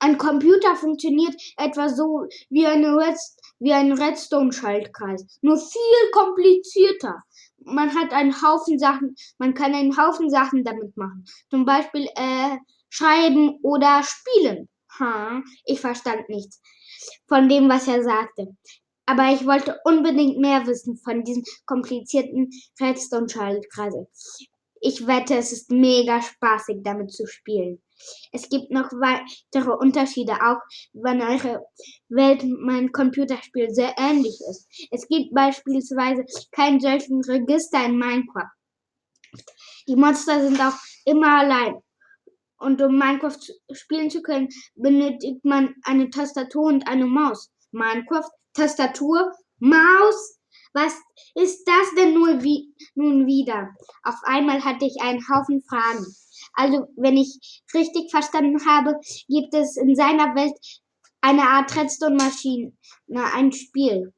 Ein 0.00 0.18
Computer 0.18 0.74
funktioniert 0.74 1.40
etwa 1.56 1.88
so 1.88 2.26
wie, 2.50 2.66
Redst 2.66 3.40
wie 3.60 3.72
ein 3.72 3.92
Redstone-Schaltkreis, 3.92 5.38
nur 5.42 5.58
viel 5.58 6.10
komplizierter. 6.10 7.22
Man 7.58 7.94
hat 7.94 8.12
einen 8.12 8.34
Haufen 8.42 8.80
Sachen, 8.80 9.14
man 9.38 9.54
kann 9.54 9.72
einen 9.72 9.96
Haufen 9.96 10.28
Sachen 10.28 10.64
damit 10.64 10.96
machen. 10.96 11.24
Zum 11.50 11.64
Beispiel 11.64 12.08
äh, 12.16 12.56
schreiben 12.88 13.60
oder 13.62 14.02
spielen. 14.02 14.68
Ha, 14.98 15.40
ich 15.66 15.80
verstand 15.80 16.28
nichts 16.28 16.60
von 17.28 17.48
dem, 17.48 17.68
was 17.68 17.86
er 17.86 18.02
sagte 18.02 18.56
aber 19.08 19.32
ich 19.32 19.46
wollte 19.46 19.80
unbedingt 19.84 20.38
mehr 20.38 20.66
wissen 20.66 20.98
von 20.98 21.24
diesem 21.24 21.42
komplizierten 21.64 22.50
Redstone-Schaltkreise. 22.78 24.06
Ich 24.82 25.06
wette, 25.06 25.38
es 25.38 25.50
ist 25.50 25.70
mega 25.70 26.20
spaßig, 26.20 26.80
damit 26.84 27.10
zu 27.10 27.26
spielen. 27.26 27.82
Es 28.32 28.50
gibt 28.50 28.70
noch 28.70 28.92
weitere 28.92 29.70
Unterschiede, 29.70 30.34
auch 30.34 30.58
wenn 30.92 31.22
eure 31.22 31.64
Welt 32.10 32.44
mein 32.60 32.92
Computerspiel 32.92 33.70
sehr 33.70 33.94
ähnlich 33.96 34.38
ist. 34.50 34.68
Es 34.90 35.08
gibt 35.08 35.34
beispielsweise 35.34 36.24
kein 36.52 36.78
solchen 36.78 37.22
Register 37.24 37.86
in 37.86 37.98
Minecraft. 37.98 38.52
Die 39.88 39.96
Monster 39.96 40.42
sind 40.42 40.60
auch 40.60 40.76
immer 41.06 41.38
allein. 41.38 41.76
Und 42.58 42.82
um 42.82 42.98
Minecraft 42.98 43.40
spielen 43.72 44.10
zu 44.10 44.20
können, 44.20 44.48
benötigt 44.74 45.44
man 45.44 45.74
eine 45.82 46.10
Tastatur 46.10 46.66
und 46.66 46.86
eine 46.86 47.06
Maus. 47.06 47.50
Minecraft 47.72 48.30
Tastatur, 48.58 49.32
Maus. 49.58 50.38
Was 50.74 50.92
ist 51.34 51.64
das 51.64 51.94
denn 51.96 52.14
nur 52.14 52.42
wie, 52.42 52.74
nun 52.94 53.26
wieder? 53.26 53.74
Auf 54.02 54.16
einmal 54.24 54.62
hatte 54.62 54.84
ich 54.84 55.00
einen 55.00 55.26
Haufen 55.28 55.62
Fragen. 55.62 56.04
Also, 56.52 56.88
wenn 56.96 57.16
ich 57.16 57.62
richtig 57.74 58.10
verstanden 58.10 58.64
habe, 58.66 58.94
gibt 59.28 59.54
es 59.54 59.76
in 59.76 59.94
seiner 59.94 60.34
Welt 60.34 60.54
eine 61.20 61.42
Art 61.42 61.74
Redstone-Maschine, 61.74 62.72
ein 63.34 63.52
Spiel, 63.52 64.12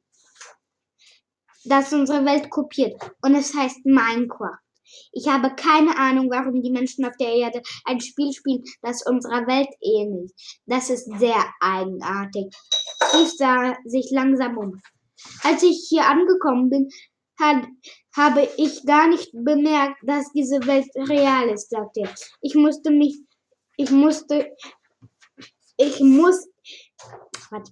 das 1.63 1.93
unsere 1.93 2.25
Welt 2.25 2.49
kopiert. 2.49 2.99
Und 3.21 3.35
es 3.35 3.55
heißt 3.55 3.85
Minecraft. 3.85 4.59
Ich 5.13 5.27
habe 5.27 5.55
keine 5.55 5.97
Ahnung, 5.97 6.29
warum 6.29 6.61
die 6.61 6.71
Menschen 6.71 7.05
auf 7.05 7.15
der 7.17 7.33
Erde 7.33 7.61
ein 7.85 8.01
Spiel 8.01 8.33
spielen, 8.33 8.63
das 8.81 9.05
unserer 9.05 9.47
Welt 9.47 9.69
ähnelt. 9.81 10.31
Das 10.65 10.89
ist 10.89 11.09
sehr 11.17 11.45
eigenartig. 11.61 12.53
Ich 13.13 13.37
sah 13.37 13.75
sich 13.85 14.09
langsam 14.11 14.57
um. 14.57 14.81
Als 15.43 15.63
ich 15.63 15.87
hier 15.89 16.05
angekommen 16.05 16.69
bin, 16.69 16.89
hat, 17.39 17.65
habe 18.15 18.47
ich 18.57 18.83
gar 18.85 19.07
nicht 19.07 19.31
bemerkt, 19.33 19.97
dass 20.03 20.31
diese 20.33 20.65
Welt 20.67 20.89
real 20.95 21.49
ist, 21.49 21.69
sagte 21.69 22.01
er. 22.01 22.15
Ich 22.41 22.55
musste 22.55 22.91
mich, 22.91 23.19
ich 23.77 23.91
musste, 23.91 24.51
ich 25.77 25.99
muss, 25.99 26.47
warte, 27.49 27.71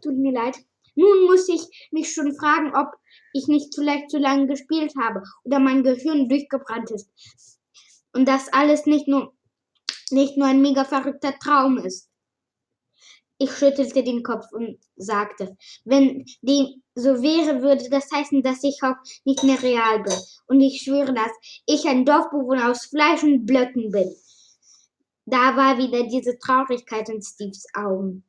tut 0.00 0.16
mir 0.16 0.32
leid. 0.32 0.56
Nun 0.94 1.24
muss 1.24 1.48
ich 1.48 1.88
mich 1.92 2.12
schon 2.12 2.34
fragen, 2.36 2.74
ob 2.74 2.88
ich 3.32 3.46
nicht 3.46 3.74
vielleicht 3.74 4.10
zu 4.10 4.18
lange 4.18 4.46
gespielt 4.46 4.92
habe 5.00 5.22
oder 5.44 5.58
mein 5.58 5.82
Gehirn 5.82 6.28
durchgebrannt 6.28 6.90
ist. 6.90 7.08
Und 8.12 8.26
das 8.26 8.52
alles 8.52 8.86
nicht 8.86 9.08
nur, 9.08 9.32
nicht 10.10 10.36
nur 10.36 10.48
ein 10.48 10.60
mega 10.60 10.84
verrückter 10.84 11.38
Traum 11.38 11.78
ist. 11.78 12.09
Ich 13.42 13.56
schüttelte 13.56 14.04
den 14.04 14.22
Kopf 14.22 14.52
und 14.52 14.78
sagte, 14.96 15.56
wenn 15.86 16.26
dem 16.42 16.82
so 16.94 17.22
wäre, 17.22 17.62
würde 17.62 17.88
das 17.88 18.12
heißen, 18.12 18.42
dass 18.42 18.62
ich 18.62 18.82
auch 18.82 18.96
nicht 19.24 19.42
mehr 19.42 19.62
real 19.62 20.02
bin. 20.02 20.12
Und 20.46 20.60
ich 20.60 20.82
schwöre, 20.82 21.14
dass 21.14 21.32
ich 21.64 21.88
ein 21.88 22.04
Dorfbewohner 22.04 22.70
aus 22.70 22.84
Fleisch 22.84 23.22
und 23.22 23.46
Blöcken 23.46 23.90
bin. 23.90 24.14
Da 25.24 25.56
war 25.56 25.78
wieder 25.78 26.02
diese 26.02 26.38
Traurigkeit 26.38 27.08
in 27.08 27.22
Steves 27.22 27.64
Augen. 27.72 28.24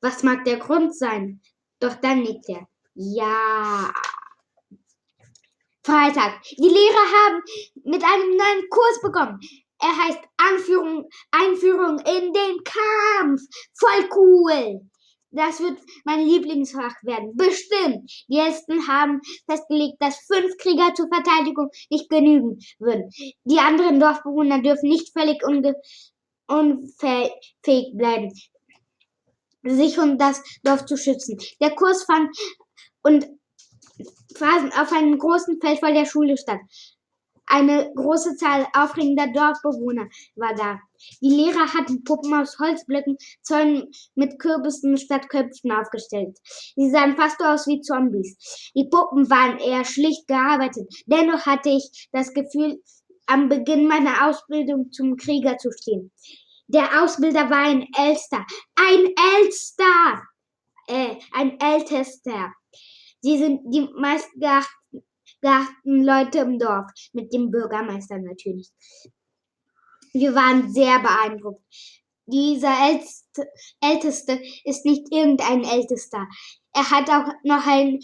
Was 0.00 0.22
mag 0.22 0.44
der 0.44 0.58
Grund 0.58 0.94
sein? 0.94 1.40
Doch 1.80 1.96
dann 1.96 2.20
nickt 2.20 2.48
er. 2.48 2.68
Ja. 2.94 3.92
Freitag. 5.82 6.42
Die 6.52 6.62
Lehrer 6.62 7.06
haben 7.16 7.42
mit 7.82 8.04
einem 8.04 8.36
neuen 8.36 8.68
Kurs 8.70 9.00
bekommen. 9.02 9.40
Er 9.84 9.94
heißt 9.98 10.20
Anführung, 10.38 11.10
Einführung 11.30 11.98
in 11.98 12.32
den 12.32 12.56
Kampf. 12.64 13.42
Voll 13.74 14.08
cool. 14.16 14.80
Das 15.30 15.60
wird 15.60 15.78
mein 16.04 16.26
Lieblingsfach 16.26 16.94
werden. 17.02 17.36
Bestimmt. 17.36 18.10
Die 18.28 18.38
Ersten 18.38 18.88
haben 18.88 19.20
festgelegt, 19.46 19.96
dass 19.98 20.24
fünf 20.26 20.56
Krieger 20.56 20.94
zur 20.94 21.08
Verteidigung 21.12 21.68
nicht 21.90 22.08
genügen 22.08 22.60
würden. 22.78 23.10
Die 23.44 23.58
anderen 23.58 24.00
Dorfbewohner 24.00 24.62
dürfen 24.62 24.88
nicht 24.88 25.12
völlig 25.12 25.42
unfähig 26.46 27.92
bleiben, 27.94 28.32
sich 29.64 29.98
und 29.98 30.16
das 30.16 30.42
Dorf 30.62 30.86
zu 30.86 30.96
schützen. 30.96 31.36
Der 31.60 31.74
Kurs 31.74 32.04
fand 32.04 32.34
und 33.02 33.26
Phasen 34.34 34.72
auf 34.72 34.92
einem 34.92 35.18
großen 35.18 35.60
Feld 35.60 35.80
vor 35.80 35.92
der 35.92 36.06
Schule 36.06 36.38
statt. 36.38 36.60
Eine 37.46 37.92
große 37.94 38.36
Zahl 38.36 38.66
aufregender 38.72 39.26
Dorfbewohner 39.28 40.08
war 40.34 40.54
da. 40.54 40.80
Die 41.20 41.28
Lehrer 41.30 41.72
hatten 41.74 42.02
Puppen 42.02 42.32
aus 42.34 42.58
Holzblöcken, 42.58 43.16
Zäunen 43.42 43.90
mit 44.14 44.38
Kürbissen 44.38 44.96
statt 44.96 45.28
Köpfen 45.28 45.72
aufgestellt. 45.72 46.38
Sie 46.76 46.90
sahen 46.90 47.16
fast 47.16 47.40
aus 47.42 47.66
wie 47.66 47.80
Zombies. 47.80 48.70
Die 48.74 48.88
Puppen 48.88 49.28
waren 49.28 49.58
eher 49.58 49.84
schlicht 49.84 50.26
gearbeitet. 50.26 50.88
Dennoch 51.06 51.44
hatte 51.46 51.70
ich 51.70 52.08
das 52.12 52.32
Gefühl, 52.32 52.82
am 53.26 53.48
Beginn 53.48 53.86
meiner 53.86 54.28
Ausbildung 54.28 54.92
zum 54.92 55.16
Krieger 55.16 55.56
zu 55.58 55.70
stehen. 55.72 56.12
Der 56.66 57.02
Ausbilder 57.02 57.50
war 57.50 57.66
ein 57.66 57.86
Elster. 57.96 58.44
Ein 58.74 59.12
Elster! 59.38 60.22
Äh, 60.86 61.16
ein 61.32 61.58
Ältester. 61.60 62.52
Sie 63.20 63.38
sind 63.38 63.60
die 63.72 63.88
meistgeachteten 63.96 65.04
geachten 65.44 66.02
Leute 66.02 66.38
im 66.38 66.58
Dorf, 66.58 66.90
mit 67.12 67.32
dem 67.34 67.50
Bürgermeister 67.50 68.18
natürlich. 68.18 68.70
Wir 70.14 70.34
waren 70.34 70.72
sehr 70.72 70.98
beeindruckt. 71.00 71.62
Dieser 72.26 72.72
Älteste, 72.88 73.46
Älteste 73.82 74.40
ist 74.64 74.86
nicht 74.86 75.12
irgendein 75.12 75.62
Ältester. 75.64 76.26
Er 76.72 76.90
hat 76.90 77.10
auch 77.10 77.30
noch 77.42 77.66
einen, 77.66 78.00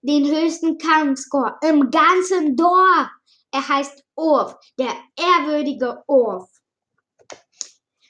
den 0.00 0.24
höchsten 0.24 0.78
Kampfscore 0.78 1.56
im 1.68 1.90
ganzen 1.90 2.56
Dorf. 2.56 3.08
Er 3.50 3.68
heißt 3.68 4.02
Orf, 4.14 4.56
der 4.78 4.94
ehrwürdige 5.16 6.02
Orf. 6.06 6.48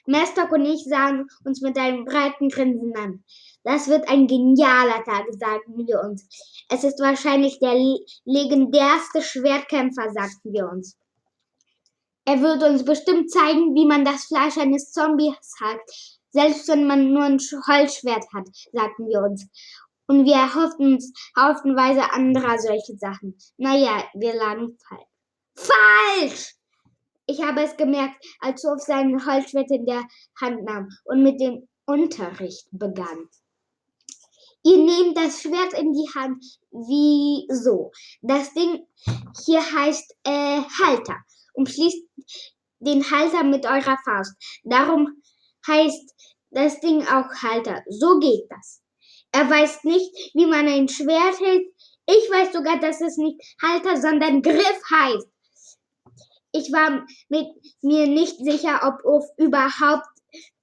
Mestok 0.05 0.51
und 0.53 0.65
ich 0.65 0.85
sahen 0.85 1.27
uns 1.43 1.61
mit 1.61 1.77
einem 1.77 2.05
breiten 2.05 2.47
Grinsen 2.47 2.95
an. 2.95 3.23
Das 3.63 3.87
wird 3.87 4.07
ein 4.09 4.27
genialer 4.27 5.03
Tag, 5.03 5.25
sagten 5.31 5.87
wir 5.87 6.01
uns. 6.01 6.27
Es 6.69 6.83
ist 6.83 6.99
wahrscheinlich 6.99 7.59
der 7.59 7.75
legendärste 8.25 9.21
Schwertkämpfer, 9.21 10.11
sagten 10.11 10.51
wir 10.51 10.69
uns. 10.69 10.97
Er 12.25 12.41
würde 12.41 12.67
uns 12.67 12.85
bestimmt 12.85 13.31
zeigen, 13.31 13.73
wie 13.75 13.85
man 13.85 14.05
das 14.05 14.25
Fleisch 14.25 14.57
eines 14.57 14.91
Zombies 14.91 15.55
hat, 15.61 15.79
selbst 16.31 16.67
wenn 16.67 16.87
man 16.87 17.13
nur 17.13 17.23
ein 17.23 17.37
Holzschwert 17.37 18.25
hat, 18.33 18.47
sagten 18.71 19.07
wir 19.07 19.21
uns. 19.21 19.47
Und 20.07 20.25
wir 20.25 20.35
erhofften 20.35 20.93
uns 20.93 21.13
haufenweise 21.37 22.11
anderer 22.11 22.59
solche 22.59 22.97
Sachen. 22.97 23.37
Naja, 23.57 24.03
wir 24.13 24.35
lagen 24.35 24.77
falsch. 24.87 25.07
Falsch! 25.55 26.55
Ich 27.25 27.41
habe 27.41 27.61
es 27.61 27.77
gemerkt, 27.77 28.15
als 28.41 28.63
Hof 28.63 28.81
seinen 28.81 29.25
Holzschwert 29.25 29.71
in 29.71 29.85
der 29.85 30.03
Hand 30.41 30.63
nahm 30.65 30.89
und 31.05 31.23
mit 31.23 31.39
dem 31.39 31.67
Unterricht 31.85 32.67
begann. 32.71 33.29
Ihr 34.65 34.77
nehmt 34.77 35.17
das 35.17 35.41
Schwert 35.41 35.73
in 35.73 35.93
die 35.93 36.09
Hand. 36.15 36.43
wie 36.71 37.45
so. 37.49 37.91
Das 38.21 38.53
Ding 38.53 38.87
hier 39.45 39.61
heißt 39.61 40.15
äh, 40.23 40.61
Halter. 40.83 41.17
Umschließt 41.53 42.03
den 42.79 43.09
Halter 43.11 43.43
mit 43.43 43.65
eurer 43.65 43.97
Faust. 44.03 44.33
Darum 44.63 45.21
heißt 45.67 46.13
das 46.51 46.79
Ding 46.79 47.01
auch 47.03 47.29
Halter. 47.41 47.83
So 47.89 48.19
geht 48.19 48.45
das. 48.49 48.81
Er 49.31 49.49
weiß 49.49 49.83
nicht, 49.83 50.31
wie 50.33 50.45
man 50.45 50.67
ein 50.67 50.87
Schwert 50.87 51.39
hält. 51.39 51.67
Ich 52.05 52.29
weiß 52.29 52.53
sogar, 52.53 52.79
dass 52.79 53.01
es 53.01 53.17
nicht 53.17 53.39
Halter, 53.61 53.97
sondern 53.99 54.41
Griff 54.41 54.81
heißt. 54.91 55.27
Ich 56.51 56.71
war 56.71 57.05
mit 57.29 57.47
mir 57.81 58.07
nicht 58.07 58.37
sicher, 58.37 58.81
ob 58.83 59.03
Uf 59.05 59.25
überhaupt 59.37 60.07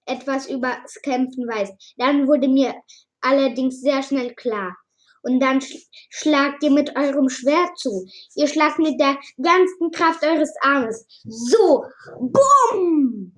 etwas 0.06 0.48
übers 0.48 0.94
Kämpfen 1.02 1.46
weiß. 1.48 1.70
Dann 1.96 2.26
wurde 2.28 2.48
mir 2.48 2.74
allerdings 3.20 3.80
sehr 3.80 4.02
schnell 4.02 4.34
klar. 4.34 4.76
Und 5.22 5.40
dann 5.40 5.60
sch 5.60 5.76
schlagt 6.08 6.62
ihr 6.62 6.70
mit 6.70 6.96
eurem 6.96 7.28
Schwert 7.28 7.78
zu. 7.78 8.06
Ihr 8.36 8.46
schlagt 8.46 8.78
mit 8.78 8.98
der 8.98 9.18
ganzen 9.42 9.90
Kraft 9.90 10.24
eures 10.24 10.54
Armes. 10.62 11.06
So, 11.24 11.84
bumm! 12.18 13.34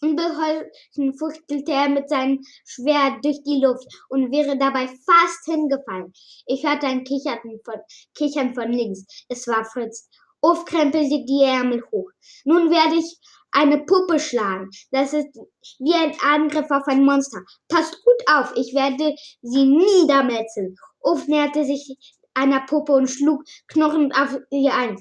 Unbeholfen 0.00 1.12
fuchtelte 1.18 1.72
er 1.72 1.88
mit 1.88 2.08
seinem 2.08 2.40
Schwert 2.64 3.24
durch 3.24 3.42
die 3.42 3.60
Luft 3.60 3.86
und 4.08 4.30
wäre 4.30 4.56
dabei 4.56 4.86
fast 4.86 5.44
hingefallen. 5.44 6.12
Ich 6.46 6.64
hörte 6.64 6.86
ein 6.86 7.04
Kichern 7.04 7.38
von, 7.64 7.74
Kichern 8.14 8.54
von 8.54 8.72
links. 8.72 9.04
Es 9.28 9.48
war 9.48 9.64
Fritz. 9.64 10.08
Uff 10.40 10.64
krempelte 10.64 11.24
die 11.24 11.42
Ärmel 11.42 11.82
hoch. 11.90 12.10
Nun 12.44 12.70
werde 12.70 12.94
ich 12.94 13.18
eine 13.50 13.78
Puppe 13.84 14.20
schlagen. 14.20 14.70
Das 14.92 15.12
ist 15.12 15.36
wie 15.80 15.94
ein 15.94 16.16
Angriff 16.22 16.70
auf 16.70 16.86
ein 16.86 17.04
Monster. 17.04 17.40
Passt 17.68 18.00
auf, 18.26 18.52
ich 18.56 18.74
werde 18.74 19.14
sie 19.42 19.66
niedermetzeln. 19.66 20.76
Uff 21.00 21.26
näherte 21.26 21.64
sich 21.64 21.96
einer 22.34 22.60
Puppe 22.66 22.92
und 22.92 23.08
schlug 23.08 23.44
knurrend 23.68 24.14
auf 24.14 24.36
ihr 24.50 24.74
ein. 24.74 24.96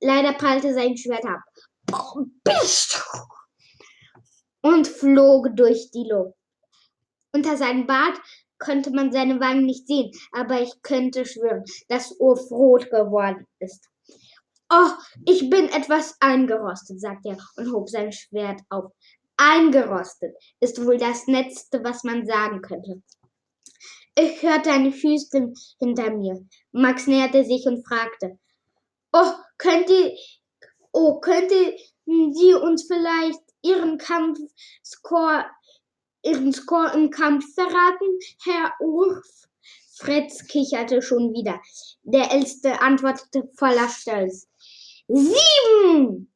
Leider 0.00 0.32
prallte 0.34 0.74
sein 0.74 0.96
Schwert 0.96 1.24
ab. 1.24 1.40
Und 4.62 4.86
flog 4.86 5.48
durch 5.56 5.90
die 5.90 6.08
Luft. 6.08 6.34
Unter 7.32 7.56
seinem 7.56 7.86
Bart 7.86 8.18
konnte 8.58 8.90
man 8.90 9.12
seine 9.12 9.40
Wangen 9.40 9.66
nicht 9.66 9.86
sehen, 9.86 10.10
aber 10.32 10.60
ich 10.60 10.82
könnte 10.82 11.24
schwören, 11.24 11.64
dass 11.88 12.14
Uff 12.18 12.50
rot 12.50 12.90
geworden 12.90 13.46
ist. 13.60 13.88
Oh, 14.70 14.90
ich 15.24 15.48
bin 15.48 15.68
etwas 15.70 16.16
eingerostet, 16.20 17.00
sagte 17.00 17.30
er 17.30 17.38
und 17.56 17.72
hob 17.72 17.88
sein 17.88 18.12
Schwert 18.12 18.60
auf. 18.68 18.92
Eingerostet 19.38 20.34
ist 20.58 20.84
wohl 20.84 20.98
das 20.98 21.26
Letzte, 21.28 21.82
was 21.84 22.02
man 22.02 22.26
sagen 22.26 22.60
könnte. 22.60 23.02
Ich 24.16 24.42
hörte 24.42 24.72
eine 24.72 24.90
Füße 24.90 25.52
hinter 25.78 26.10
mir. 26.10 26.44
Max 26.72 27.06
näherte 27.06 27.44
sich 27.44 27.64
und 27.66 27.86
fragte, 27.86 28.36
Oh, 29.12 29.32
könnte, 29.56 30.16
oh, 30.92 31.20
könnte 31.20 31.76
Sie 32.04 32.52
uns 32.52 32.86
vielleicht 32.88 33.40
Ihren 33.62 33.96
Kampfscore, 33.96 35.46
Ihren 36.24 36.52
Score 36.52 36.92
im 36.94 37.10
Kampf 37.10 37.54
verraten, 37.54 38.18
Herr 38.44 38.72
Urf? 38.80 39.24
Fritz 39.94 40.46
kicherte 40.48 41.00
schon 41.00 41.32
wieder. 41.32 41.60
Der 42.02 42.32
Älteste 42.32 42.80
antwortete 42.80 43.48
voller 43.56 43.88
Stolz. 43.88 44.48
Sieben! 45.06 46.32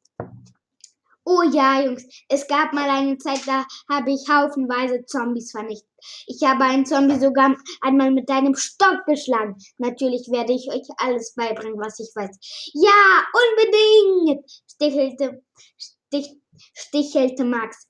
Oh 1.25 1.43
ja, 1.43 1.81
Jungs, 1.81 2.03
es 2.27 2.47
gab 2.47 2.73
mal 2.73 2.89
eine 2.89 3.17
Zeit, 3.17 3.41
da 3.45 3.65
habe 3.89 4.11
ich 4.11 4.27
haufenweise 4.29 5.05
Zombies 5.05 5.51
vernichtet. 5.51 5.89
Ich 6.27 6.43
habe 6.43 6.65
einen 6.65 6.85
Zombie 6.85 7.17
sogar 7.17 7.55
einmal 7.79 8.11
mit 8.11 8.29
einem 8.29 8.55
Stock 8.55 9.05
geschlagen. 9.05 9.55
Natürlich 9.77 10.27
werde 10.29 10.51
ich 10.51 10.67
euch 10.69 10.85
alles 10.97 11.33
beibringen, 11.35 11.79
was 11.79 11.99
ich 11.99 12.11
weiß. 12.13 12.71
Ja, 12.73 13.23
unbedingt, 13.33 14.51
stichelte, 14.69 15.41
stich, 15.77 16.35
stichelte 16.73 17.45
Max. 17.45 17.87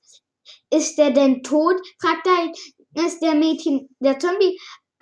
Ist 0.70 0.98
er 1.00 1.10
denn 1.10 1.42
tot? 1.42 1.76
fragte 2.00 2.30
es 2.94 3.18
der 3.18 3.34
Mädchen. 3.34 3.88
Der 3.98 4.18
Zombie 4.18 4.56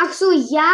Ach 0.04 0.12
so, 0.12 0.32
ja, 0.32 0.72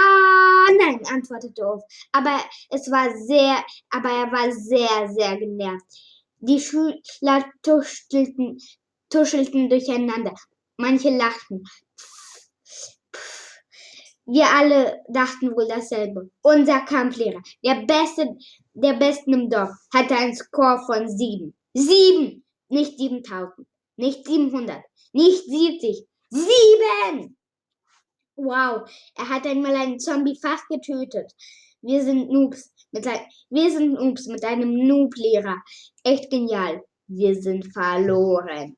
nein, 0.79 1.03
antwortete 1.07 1.63
Ulf. 1.63 1.83
Aber 2.13 2.41
es 2.71 2.91
war 2.91 3.15
sehr, 3.27 3.63
aber 3.91 4.09
er 4.09 4.33
war 4.33 4.51
sehr, 4.53 5.09
sehr 5.13 5.37
genervt. 5.37 5.85
Die 6.41 6.61
Schüler 6.61 7.45
tuschelten, 7.63 8.59
tuschelten 9.11 9.69
durcheinander. 9.69 10.35
Manche 10.77 11.11
lachten. 11.11 11.65
Wir 14.25 14.47
alle 14.47 15.03
dachten 15.09 15.53
wohl 15.53 15.67
dasselbe. 15.67 16.31
Unser 16.43 16.81
Kampflehrer, 16.81 17.43
der 17.65 17.87
Beste 17.87 18.37
der 18.75 18.93
Besten 18.95 19.33
im 19.33 19.51
Dorf, 19.51 19.71
hatte 19.93 20.17
einen 20.17 20.37
Score 20.37 20.83
von 20.87 21.09
sieben. 21.09 21.57
Sieben! 21.75 22.45
Nicht 22.69 22.99
siebentausend, 22.99 23.67
nicht 23.97 24.27
siebenhundert, 24.27 24.85
nicht 25.13 25.45
siebzig. 25.45 26.07
Sieben! 26.29 27.39
Wow, 28.37 28.89
er 29.17 29.29
hat 29.31 29.47
einmal 29.47 29.75
einen 29.75 29.99
Zombie 29.99 30.39
fast 30.41 30.69
getötet. 30.69 31.33
Wir 31.81 32.05
sind 32.05 32.31
Noobs. 32.31 32.71
Mit 32.91 33.07
ein, 33.07 33.21
wir 33.51 33.71
sind 33.71 33.95
Noobs 33.95 34.27
mit 34.27 34.45
einem 34.45 34.87
Noob-Lehrer. 34.87 35.57
Echt 36.05 36.31
genial. 36.31 36.83
Wir 37.07 37.35
sind 37.35 37.67
verloren. 37.73 38.77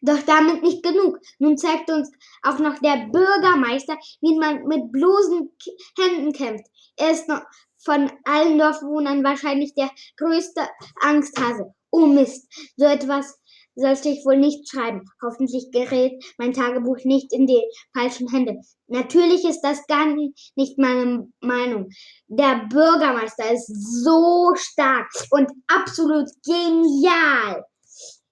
Doch 0.00 0.20
damit 0.22 0.62
nicht 0.62 0.82
genug. 0.82 1.18
Nun 1.38 1.56
zeigt 1.56 1.90
uns 1.90 2.10
auch 2.42 2.58
noch 2.58 2.78
der 2.80 3.08
Bürgermeister, 3.10 3.96
wie 4.20 4.38
man 4.38 4.66
mit 4.66 4.92
bloßen 4.92 5.50
Händen 5.98 6.32
kämpft. 6.34 6.66
Er 6.96 7.12
ist 7.12 7.26
noch 7.26 7.40
von 7.82 8.10
allen 8.24 8.58
Dorfbewohnern 8.58 9.24
wahrscheinlich 9.24 9.74
der 9.74 9.90
größte 10.16 10.68
Angsthase. 11.00 11.74
Oh 11.90 12.06
Mist, 12.06 12.52
so 12.76 12.84
etwas 12.84 13.38
sollte 13.74 14.08
ich 14.08 14.24
wohl 14.24 14.36
nicht 14.36 14.68
schreiben. 14.68 15.02
Hoffentlich 15.22 15.70
gerät 15.72 16.22
mein 16.38 16.52
Tagebuch 16.52 16.98
nicht 17.04 17.32
in 17.32 17.46
die 17.46 17.62
falschen 17.96 18.28
Hände. 18.28 18.56
Natürlich 18.86 19.44
ist 19.44 19.60
das 19.62 19.86
gar 19.86 20.06
nicht 20.06 20.78
meine 20.78 21.26
Meinung. 21.40 21.88
Der 22.28 22.66
Bürgermeister 22.68 23.52
ist 23.52 23.66
so 24.04 24.52
stark 24.56 25.08
und 25.30 25.50
absolut 25.68 26.28
genial. 26.44 27.64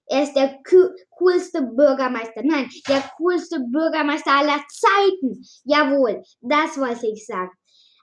Er 0.07 0.23
ist 0.23 0.33
der 0.33 0.59
coolste 1.17 1.61
Bürgermeister. 1.61 2.41
Nein, 2.43 2.69
der 2.87 3.03
coolste 3.17 3.59
Bürgermeister 3.71 4.31
aller 4.31 4.61
Zeiten. 4.69 5.41
Jawohl, 5.63 6.21
das 6.41 6.77
wollte 6.77 7.07
ich 7.07 7.25
sagen. 7.25 7.51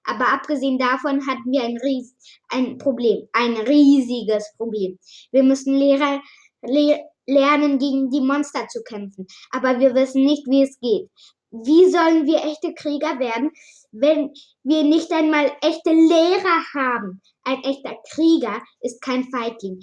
Aber 0.05 0.33
abgesehen 0.33 0.79
davon 0.79 1.26
hatten 1.26 1.53
wir 1.53 1.62
ein, 1.62 1.76
Ries 1.76 2.16
ein 2.48 2.79
Problem, 2.79 3.29
ein 3.33 3.57
riesiges 3.59 4.50
Problem. 4.57 4.98
Wir 5.31 5.42
müssen 5.42 5.76
Lehrer, 5.76 6.20
Le 6.62 7.00
lernen, 7.26 7.78
gegen 7.78 8.11
die 8.11 8.20
Monster 8.20 8.66
zu 8.68 8.83
kämpfen. 8.83 9.26
Aber 9.50 9.78
wir 9.80 9.94
wissen 9.94 10.24
nicht, 10.24 10.46
wie 10.46 10.62
es 10.62 10.78
geht. 10.80 11.11
Wie 11.50 11.90
sollen 11.90 12.26
wir 12.26 12.44
echte 12.44 12.74
Krieger 12.74 13.18
werden, 13.18 13.50
wenn 13.90 14.33
wir 14.62 14.85
nicht 14.85 15.11
einmal 15.12 15.50
echte 15.62 15.90
Lehrer 15.90 16.64
haben? 16.74 17.20
Ein 17.42 17.62
echter 17.64 17.96
Krieger 18.12 18.62
ist 18.80 19.02
kein 19.02 19.24
Feigling, 19.24 19.80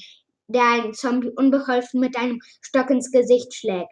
der 0.47 0.63
einen 0.63 0.93
Zombie 0.93 1.31
unbeholfen 1.35 1.99
mit 1.99 2.15
einem 2.15 2.39
Stock 2.61 2.89
ins 2.89 3.11
Gesicht 3.11 3.53
schlägt. 3.53 3.91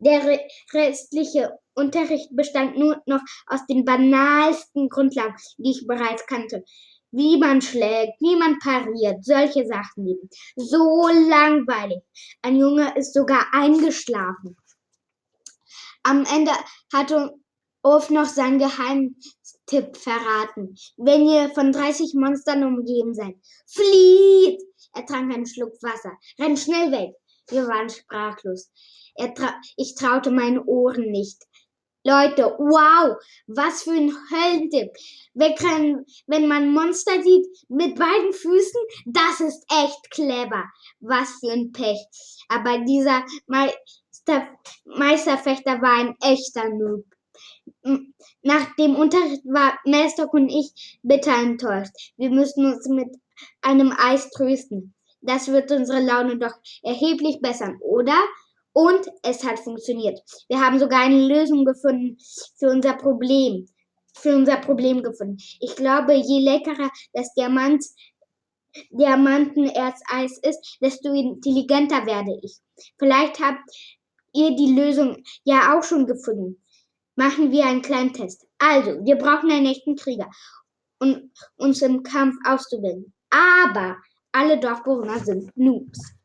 Der 0.00 0.38
restliche 0.72 1.50
Unterricht 1.74 2.28
bestand 2.30 2.78
nur 2.78 3.02
noch 3.06 3.20
aus 3.48 3.66
den 3.66 3.84
banalsten 3.84 4.88
Grundlagen, 4.88 5.34
die 5.56 5.72
ich 5.72 5.86
bereits 5.88 6.24
kannte 6.26 6.64
wie 7.10 7.38
man 7.38 7.60
schlägt, 7.62 8.20
wie 8.20 8.36
man 8.36 8.58
pariert, 8.58 9.24
solche 9.24 9.66
Sachen 9.66 10.06
eben. 10.06 10.28
So 10.56 11.08
langweilig. 11.08 12.02
Ein 12.42 12.56
Junge 12.56 12.96
ist 12.96 13.14
sogar 13.14 13.46
eingeschlafen. 13.52 14.56
Am 16.02 16.24
Ende 16.24 16.52
hatte 16.92 17.34
Ulf 17.82 18.10
noch 18.10 18.26
seinen 18.26 18.58
Geheimtipp 18.58 19.96
verraten. 19.96 20.74
Wenn 20.96 21.26
ihr 21.28 21.50
von 21.50 21.72
30 21.72 22.14
Monstern 22.14 22.64
umgeben 22.64 23.14
seid, 23.14 23.36
flieht! 23.66 24.62
Er 24.94 25.06
trank 25.06 25.32
einen 25.32 25.46
Schluck 25.46 25.74
Wasser. 25.82 26.12
Rennt 26.38 26.58
schnell 26.58 26.90
weg. 26.90 27.14
Wir 27.48 27.66
waren 27.66 27.88
sprachlos. 27.88 28.70
Tra 29.34 29.54
ich 29.76 29.94
traute 29.94 30.30
meinen 30.30 30.58
Ohren 30.58 31.10
nicht. 31.10 31.42
Leute, 32.04 32.54
wow, 32.58 33.16
was 33.46 33.82
für 33.82 33.92
ein 33.92 34.12
Höllentipp. 34.30 34.92
Kann, 35.58 36.04
wenn 36.26 36.48
man 36.48 36.72
Monster 36.72 37.22
sieht 37.22 37.46
mit 37.68 37.96
beiden 37.96 38.32
Füßen, 38.32 38.80
das 39.06 39.40
ist 39.40 39.64
echt 39.70 40.10
clever. 40.10 40.64
Was 41.00 41.38
für 41.40 41.52
ein 41.52 41.72
Pech. 41.72 41.98
Aber 42.48 42.78
dieser 42.78 43.24
Meister, 43.46 44.48
Meisterfechter 44.84 45.80
war 45.82 45.98
ein 45.98 46.16
echter 46.22 46.68
Noob. 46.70 47.04
Nach 48.42 48.74
dem 48.76 48.96
Unterricht 48.96 49.44
war 49.44 49.78
Melstock 49.84 50.32
und 50.34 50.48
ich 50.48 50.98
bitter 51.02 51.36
enttäuscht. 51.36 51.92
Wir 52.16 52.30
müssen 52.30 52.66
uns 52.66 52.88
mit 52.88 53.08
einem 53.62 53.94
Eis 53.96 54.30
trösten. 54.30 54.94
Das 55.20 55.48
wird 55.48 55.70
unsere 55.70 56.00
Laune 56.00 56.38
doch 56.38 56.54
erheblich 56.82 57.40
bessern, 57.40 57.78
oder? 57.80 58.16
Und 58.78 59.10
es 59.24 59.42
hat 59.42 59.58
funktioniert. 59.58 60.20
Wir 60.46 60.60
haben 60.60 60.78
sogar 60.78 61.00
eine 61.00 61.26
Lösung 61.26 61.64
gefunden 61.64 62.16
für 62.60 62.70
unser 62.70 62.94
Problem. 62.94 63.66
Für 64.14 64.36
unser 64.36 64.58
Problem 64.58 65.02
gefunden. 65.02 65.38
Ich 65.58 65.74
glaube, 65.74 66.14
je 66.14 66.38
leckerer 66.38 66.88
das 67.12 67.34
Diamant, 67.34 67.84
Diamantenerzeis 68.90 70.38
ist, 70.42 70.78
desto 70.80 71.12
intelligenter 71.12 72.06
werde 72.06 72.38
ich. 72.40 72.58
Vielleicht 73.00 73.40
habt 73.40 73.68
ihr 74.32 74.54
die 74.54 74.72
Lösung 74.72 75.24
ja 75.42 75.76
auch 75.76 75.82
schon 75.82 76.06
gefunden. 76.06 76.62
Machen 77.16 77.50
wir 77.50 77.66
einen 77.66 77.82
kleinen 77.82 78.12
Test. 78.12 78.46
Also, 78.58 79.04
wir 79.04 79.16
brauchen 79.16 79.50
einen 79.50 79.66
echten 79.66 79.96
Krieger, 79.96 80.30
um 81.00 81.32
uns 81.56 81.82
im 81.82 82.04
Kampf 82.04 82.36
auszubilden. 82.46 83.12
Aber 83.30 83.96
alle 84.30 84.60
Dorfbewohner 84.60 85.18
sind 85.18 85.50
Noobs. 85.56 86.17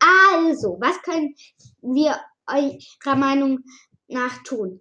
Also, 0.00 0.78
was 0.80 1.00
können 1.02 1.34
wir 1.82 2.18
eurer 2.46 3.16
Meinung 3.16 3.60
nach 4.08 4.42
tun? 4.42 4.80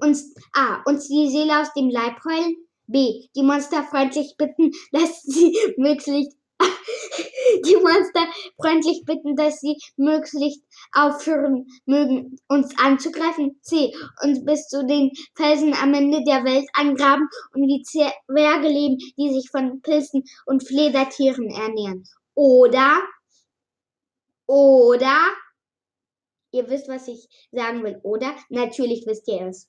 Uns 0.00 0.34
A. 0.52 0.82
Uns 0.84 1.08
die 1.08 1.30
Seele 1.30 1.60
aus 1.60 1.72
dem 1.74 1.88
Leib 1.88 2.24
heulen. 2.24 2.56
B. 2.86 3.28
Die 3.34 3.42
Monster 3.42 3.84
freundlich 3.84 4.34
bitten, 4.36 4.72
dass 4.90 5.22
sie 5.22 5.56
möglichst 5.76 6.36
die 7.64 7.76
Monster 7.76 8.26
freundlich 8.60 9.02
bitten, 9.04 9.36
dass 9.36 9.60
sie 9.60 9.76
möglichst 9.96 10.62
aufhören 10.92 11.66
mögen, 11.86 12.36
uns 12.48 12.76
anzugreifen. 12.78 13.58
C. 13.62 13.92
Uns 14.22 14.44
bis 14.44 14.68
zu 14.68 14.84
den 14.84 15.10
Felsen 15.34 15.74
am 15.74 15.94
Ende 15.94 16.22
der 16.24 16.44
Welt 16.44 16.68
angraben 16.74 17.28
und 17.54 17.62
wie 17.62 17.82
Zwerge 17.82 18.68
leben, 18.68 18.98
die 19.16 19.32
sich 19.32 19.50
von 19.50 19.80
Pilzen 19.82 20.24
und 20.46 20.66
Fledertieren 20.66 21.48
ernähren. 21.48 22.04
Oder 22.34 23.02
oder, 24.52 25.34
ihr 26.50 26.68
wisst, 26.68 26.86
was 26.86 27.08
ich 27.08 27.26
sagen 27.52 27.82
will, 27.82 27.98
oder? 28.02 28.36
Natürlich 28.50 29.06
wisst 29.06 29.26
ihr 29.28 29.46
es. 29.46 29.66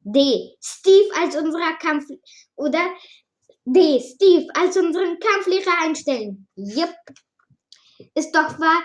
D. 0.00 0.56
Steve 0.62 1.14
als 1.14 1.36
unserer 1.36 1.76
Kampf, 1.76 2.06
oder? 2.56 2.82
D. 3.66 4.00
Steve 4.00 4.46
als 4.54 4.78
unseren 4.78 5.18
Kampflehrer 5.18 5.82
einstellen. 5.82 6.48
Jupp. 6.54 6.94
Ist 8.14 8.34
doch 8.34 8.58
wahr, 8.58 8.82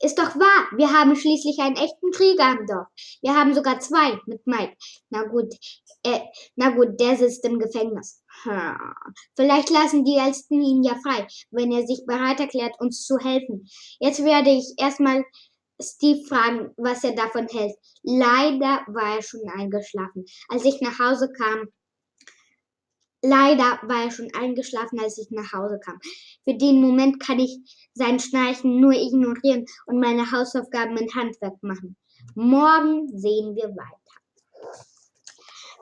ist 0.00 0.18
doch 0.18 0.34
wahr. 0.36 0.68
Wir 0.76 0.92
haben 0.92 1.16
schließlich 1.16 1.58
einen 1.58 1.76
echten 1.76 2.10
Krieger 2.12 2.52
im 2.52 2.66
Dorf. 2.66 2.86
Wir 3.22 3.34
haben 3.34 3.54
sogar 3.54 3.80
zwei 3.80 4.18
mit 4.26 4.46
Mike. 4.46 4.76
Na 5.10 5.24
gut, 5.24 5.52
äh, 6.04 6.20
na 6.56 6.70
gut, 6.70 7.00
der 7.00 7.16
sitzt 7.16 7.44
im 7.44 7.58
Gefängnis. 7.58 8.22
Hm. 8.44 8.76
Vielleicht 9.36 9.70
lassen 9.70 10.04
die 10.04 10.16
Ältesten 10.16 10.62
ihn 10.62 10.82
ja 10.82 10.94
frei, 11.02 11.26
wenn 11.50 11.72
er 11.72 11.86
sich 11.86 12.04
bereit 12.06 12.40
erklärt, 12.40 12.74
uns 12.78 13.04
zu 13.04 13.18
helfen. 13.18 13.66
Jetzt 13.98 14.24
werde 14.24 14.50
ich 14.50 14.74
erstmal 14.78 15.24
Steve 15.80 16.26
fragen, 16.26 16.72
was 16.76 17.04
er 17.04 17.12
davon 17.12 17.46
hält. 17.48 17.76
Leider 18.02 18.82
war 18.88 19.16
er 19.16 19.22
schon 19.22 19.48
eingeschlafen. 19.48 20.24
Als 20.48 20.64
ich 20.64 20.80
nach 20.80 20.98
Hause 20.98 21.32
kam, 21.32 21.68
Leider 23.22 23.80
war 23.82 24.04
er 24.04 24.10
schon 24.10 24.32
eingeschlafen, 24.34 25.00
als 25.00 25.18
ich 25.18 25.30
nach 25.30 25.52
Hause 25.52 25.80
kam. 25.84 25.98
Für 26.44 26.54
den 26.54 26.80
Moment 26.80 27.20
kann 27.20 27.40
ich 27.40 27.58
sein 27.92 28.20
Schnarchen 28.20 28.80
nur 28.80 28.92
ignorieren 28.92 29.66
und 29.86 29.98
meine 29.98 30.30
Hausaufgaben 30.30 30.94
mit 30.94 31.14
Handwerk 31.14 31.60
machen. 31.62 31.96
Morgen 32.34 33.08
sehen 33.08 33.56
wir 33.56 33.70
weiter. 33.70 33.98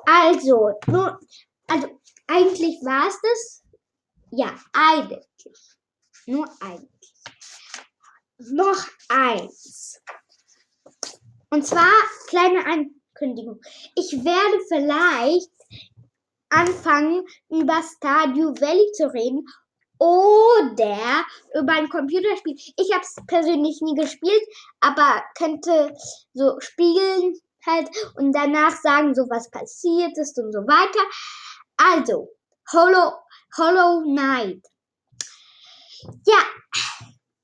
Also, 0.07 0.73
nur, 0.87 1.21
also 1.67 2.01
eigentlich 2.27 2.77
war 2.85 3.09
es 3.09 3.21
das. 3.23 3.63
Ja, 4.31 4.59
eigentlich. 4.73 5.27
Nur 6.27 6.49
eigentlich. 6.61 7.13
Noch 8.39 8.87
eins. 9.09 10.01
Und 11.51 11.67
zwar 11.67 11.93
kleine 12.29 12.65
Ankündigung. 12.67 13.61
Ich 13.95 14.13
werde 14.25 14.65
vielleicht 14.69 15.51
anfangen, 16.57 17.25
über 17.51 17.83
Stardew 17.83 18.55
Valley 18.61 18.91
zu 18.93 19.13
reden 19.13 19.45
oder 19.99 21.25
über 21.55 21.73
ein 21.73 21.89
Computerspiel. 21.89 22.55
Ich 22.55 22.93
habe 22.93 23.03
es 23.03 23.17
persönlich 23.27 23.81
nie 23.83 23.95
gespielt, 23.95 24.43
aber 24.81 25.23
könnte 25.37 25.95
so 26.35 26.59
spielen 26.61 27.35
halt 27.67 27.89
und 28.17 28.33
danach 28.33 28.77
sagen, 28.77 29.15
so 29.15 29.23
was 29.23 29.51
passiert 29.51 30.17
ist 30.17 30.39
und 30.39 30.53
so 30.53 30.61
weiter. 30.61 31.05
Also, 31.77 32.29
Hollow, 32.73 33.13
Hollow 33.57 34.03
Knight. 34.03 34.63
Ja, 36.27 36.43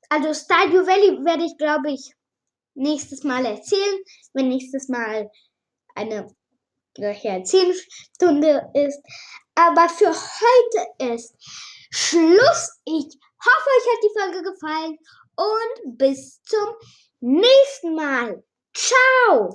also 0.08 0.34
Stardew 0.34 0.86
Valley 0.86 1.24
werde 1.24 1.44
ich, 1.44 1.56
glaube 1.58 1.90
ich, 1.90 2.14
nächstes 2.74 3.24
Mal 3.24 3.44
erzählen, 3.44 3.98
wenn 4.32 4.48
nächstes 4.48 4.88
Mal 4.88 5.30
eine 5.94 6.28
solche 6.96 7.28
Erzählstunde 7.28 8.70
ist. 8.74 9.00
Aber 9.54 9.88
für 9.88 10.12
heute 10.12 11.14
ist 11.14 11.34
Schluss. 11.90 12.80
Ich 12.84 13.18
hoffe, 13.44 13.68
euch 13.76 13.86
hat 13.86 14.02
die 14.02 14.18
Folge 14.18 14.50
gefallen 14.50 14.98
und 15.36 15.98
bis 15.98 16.42
zum 16.42 16.68
nächsten 17.20 17.94
Mal. 17.94 18.42
Ciao! 18.74 19.50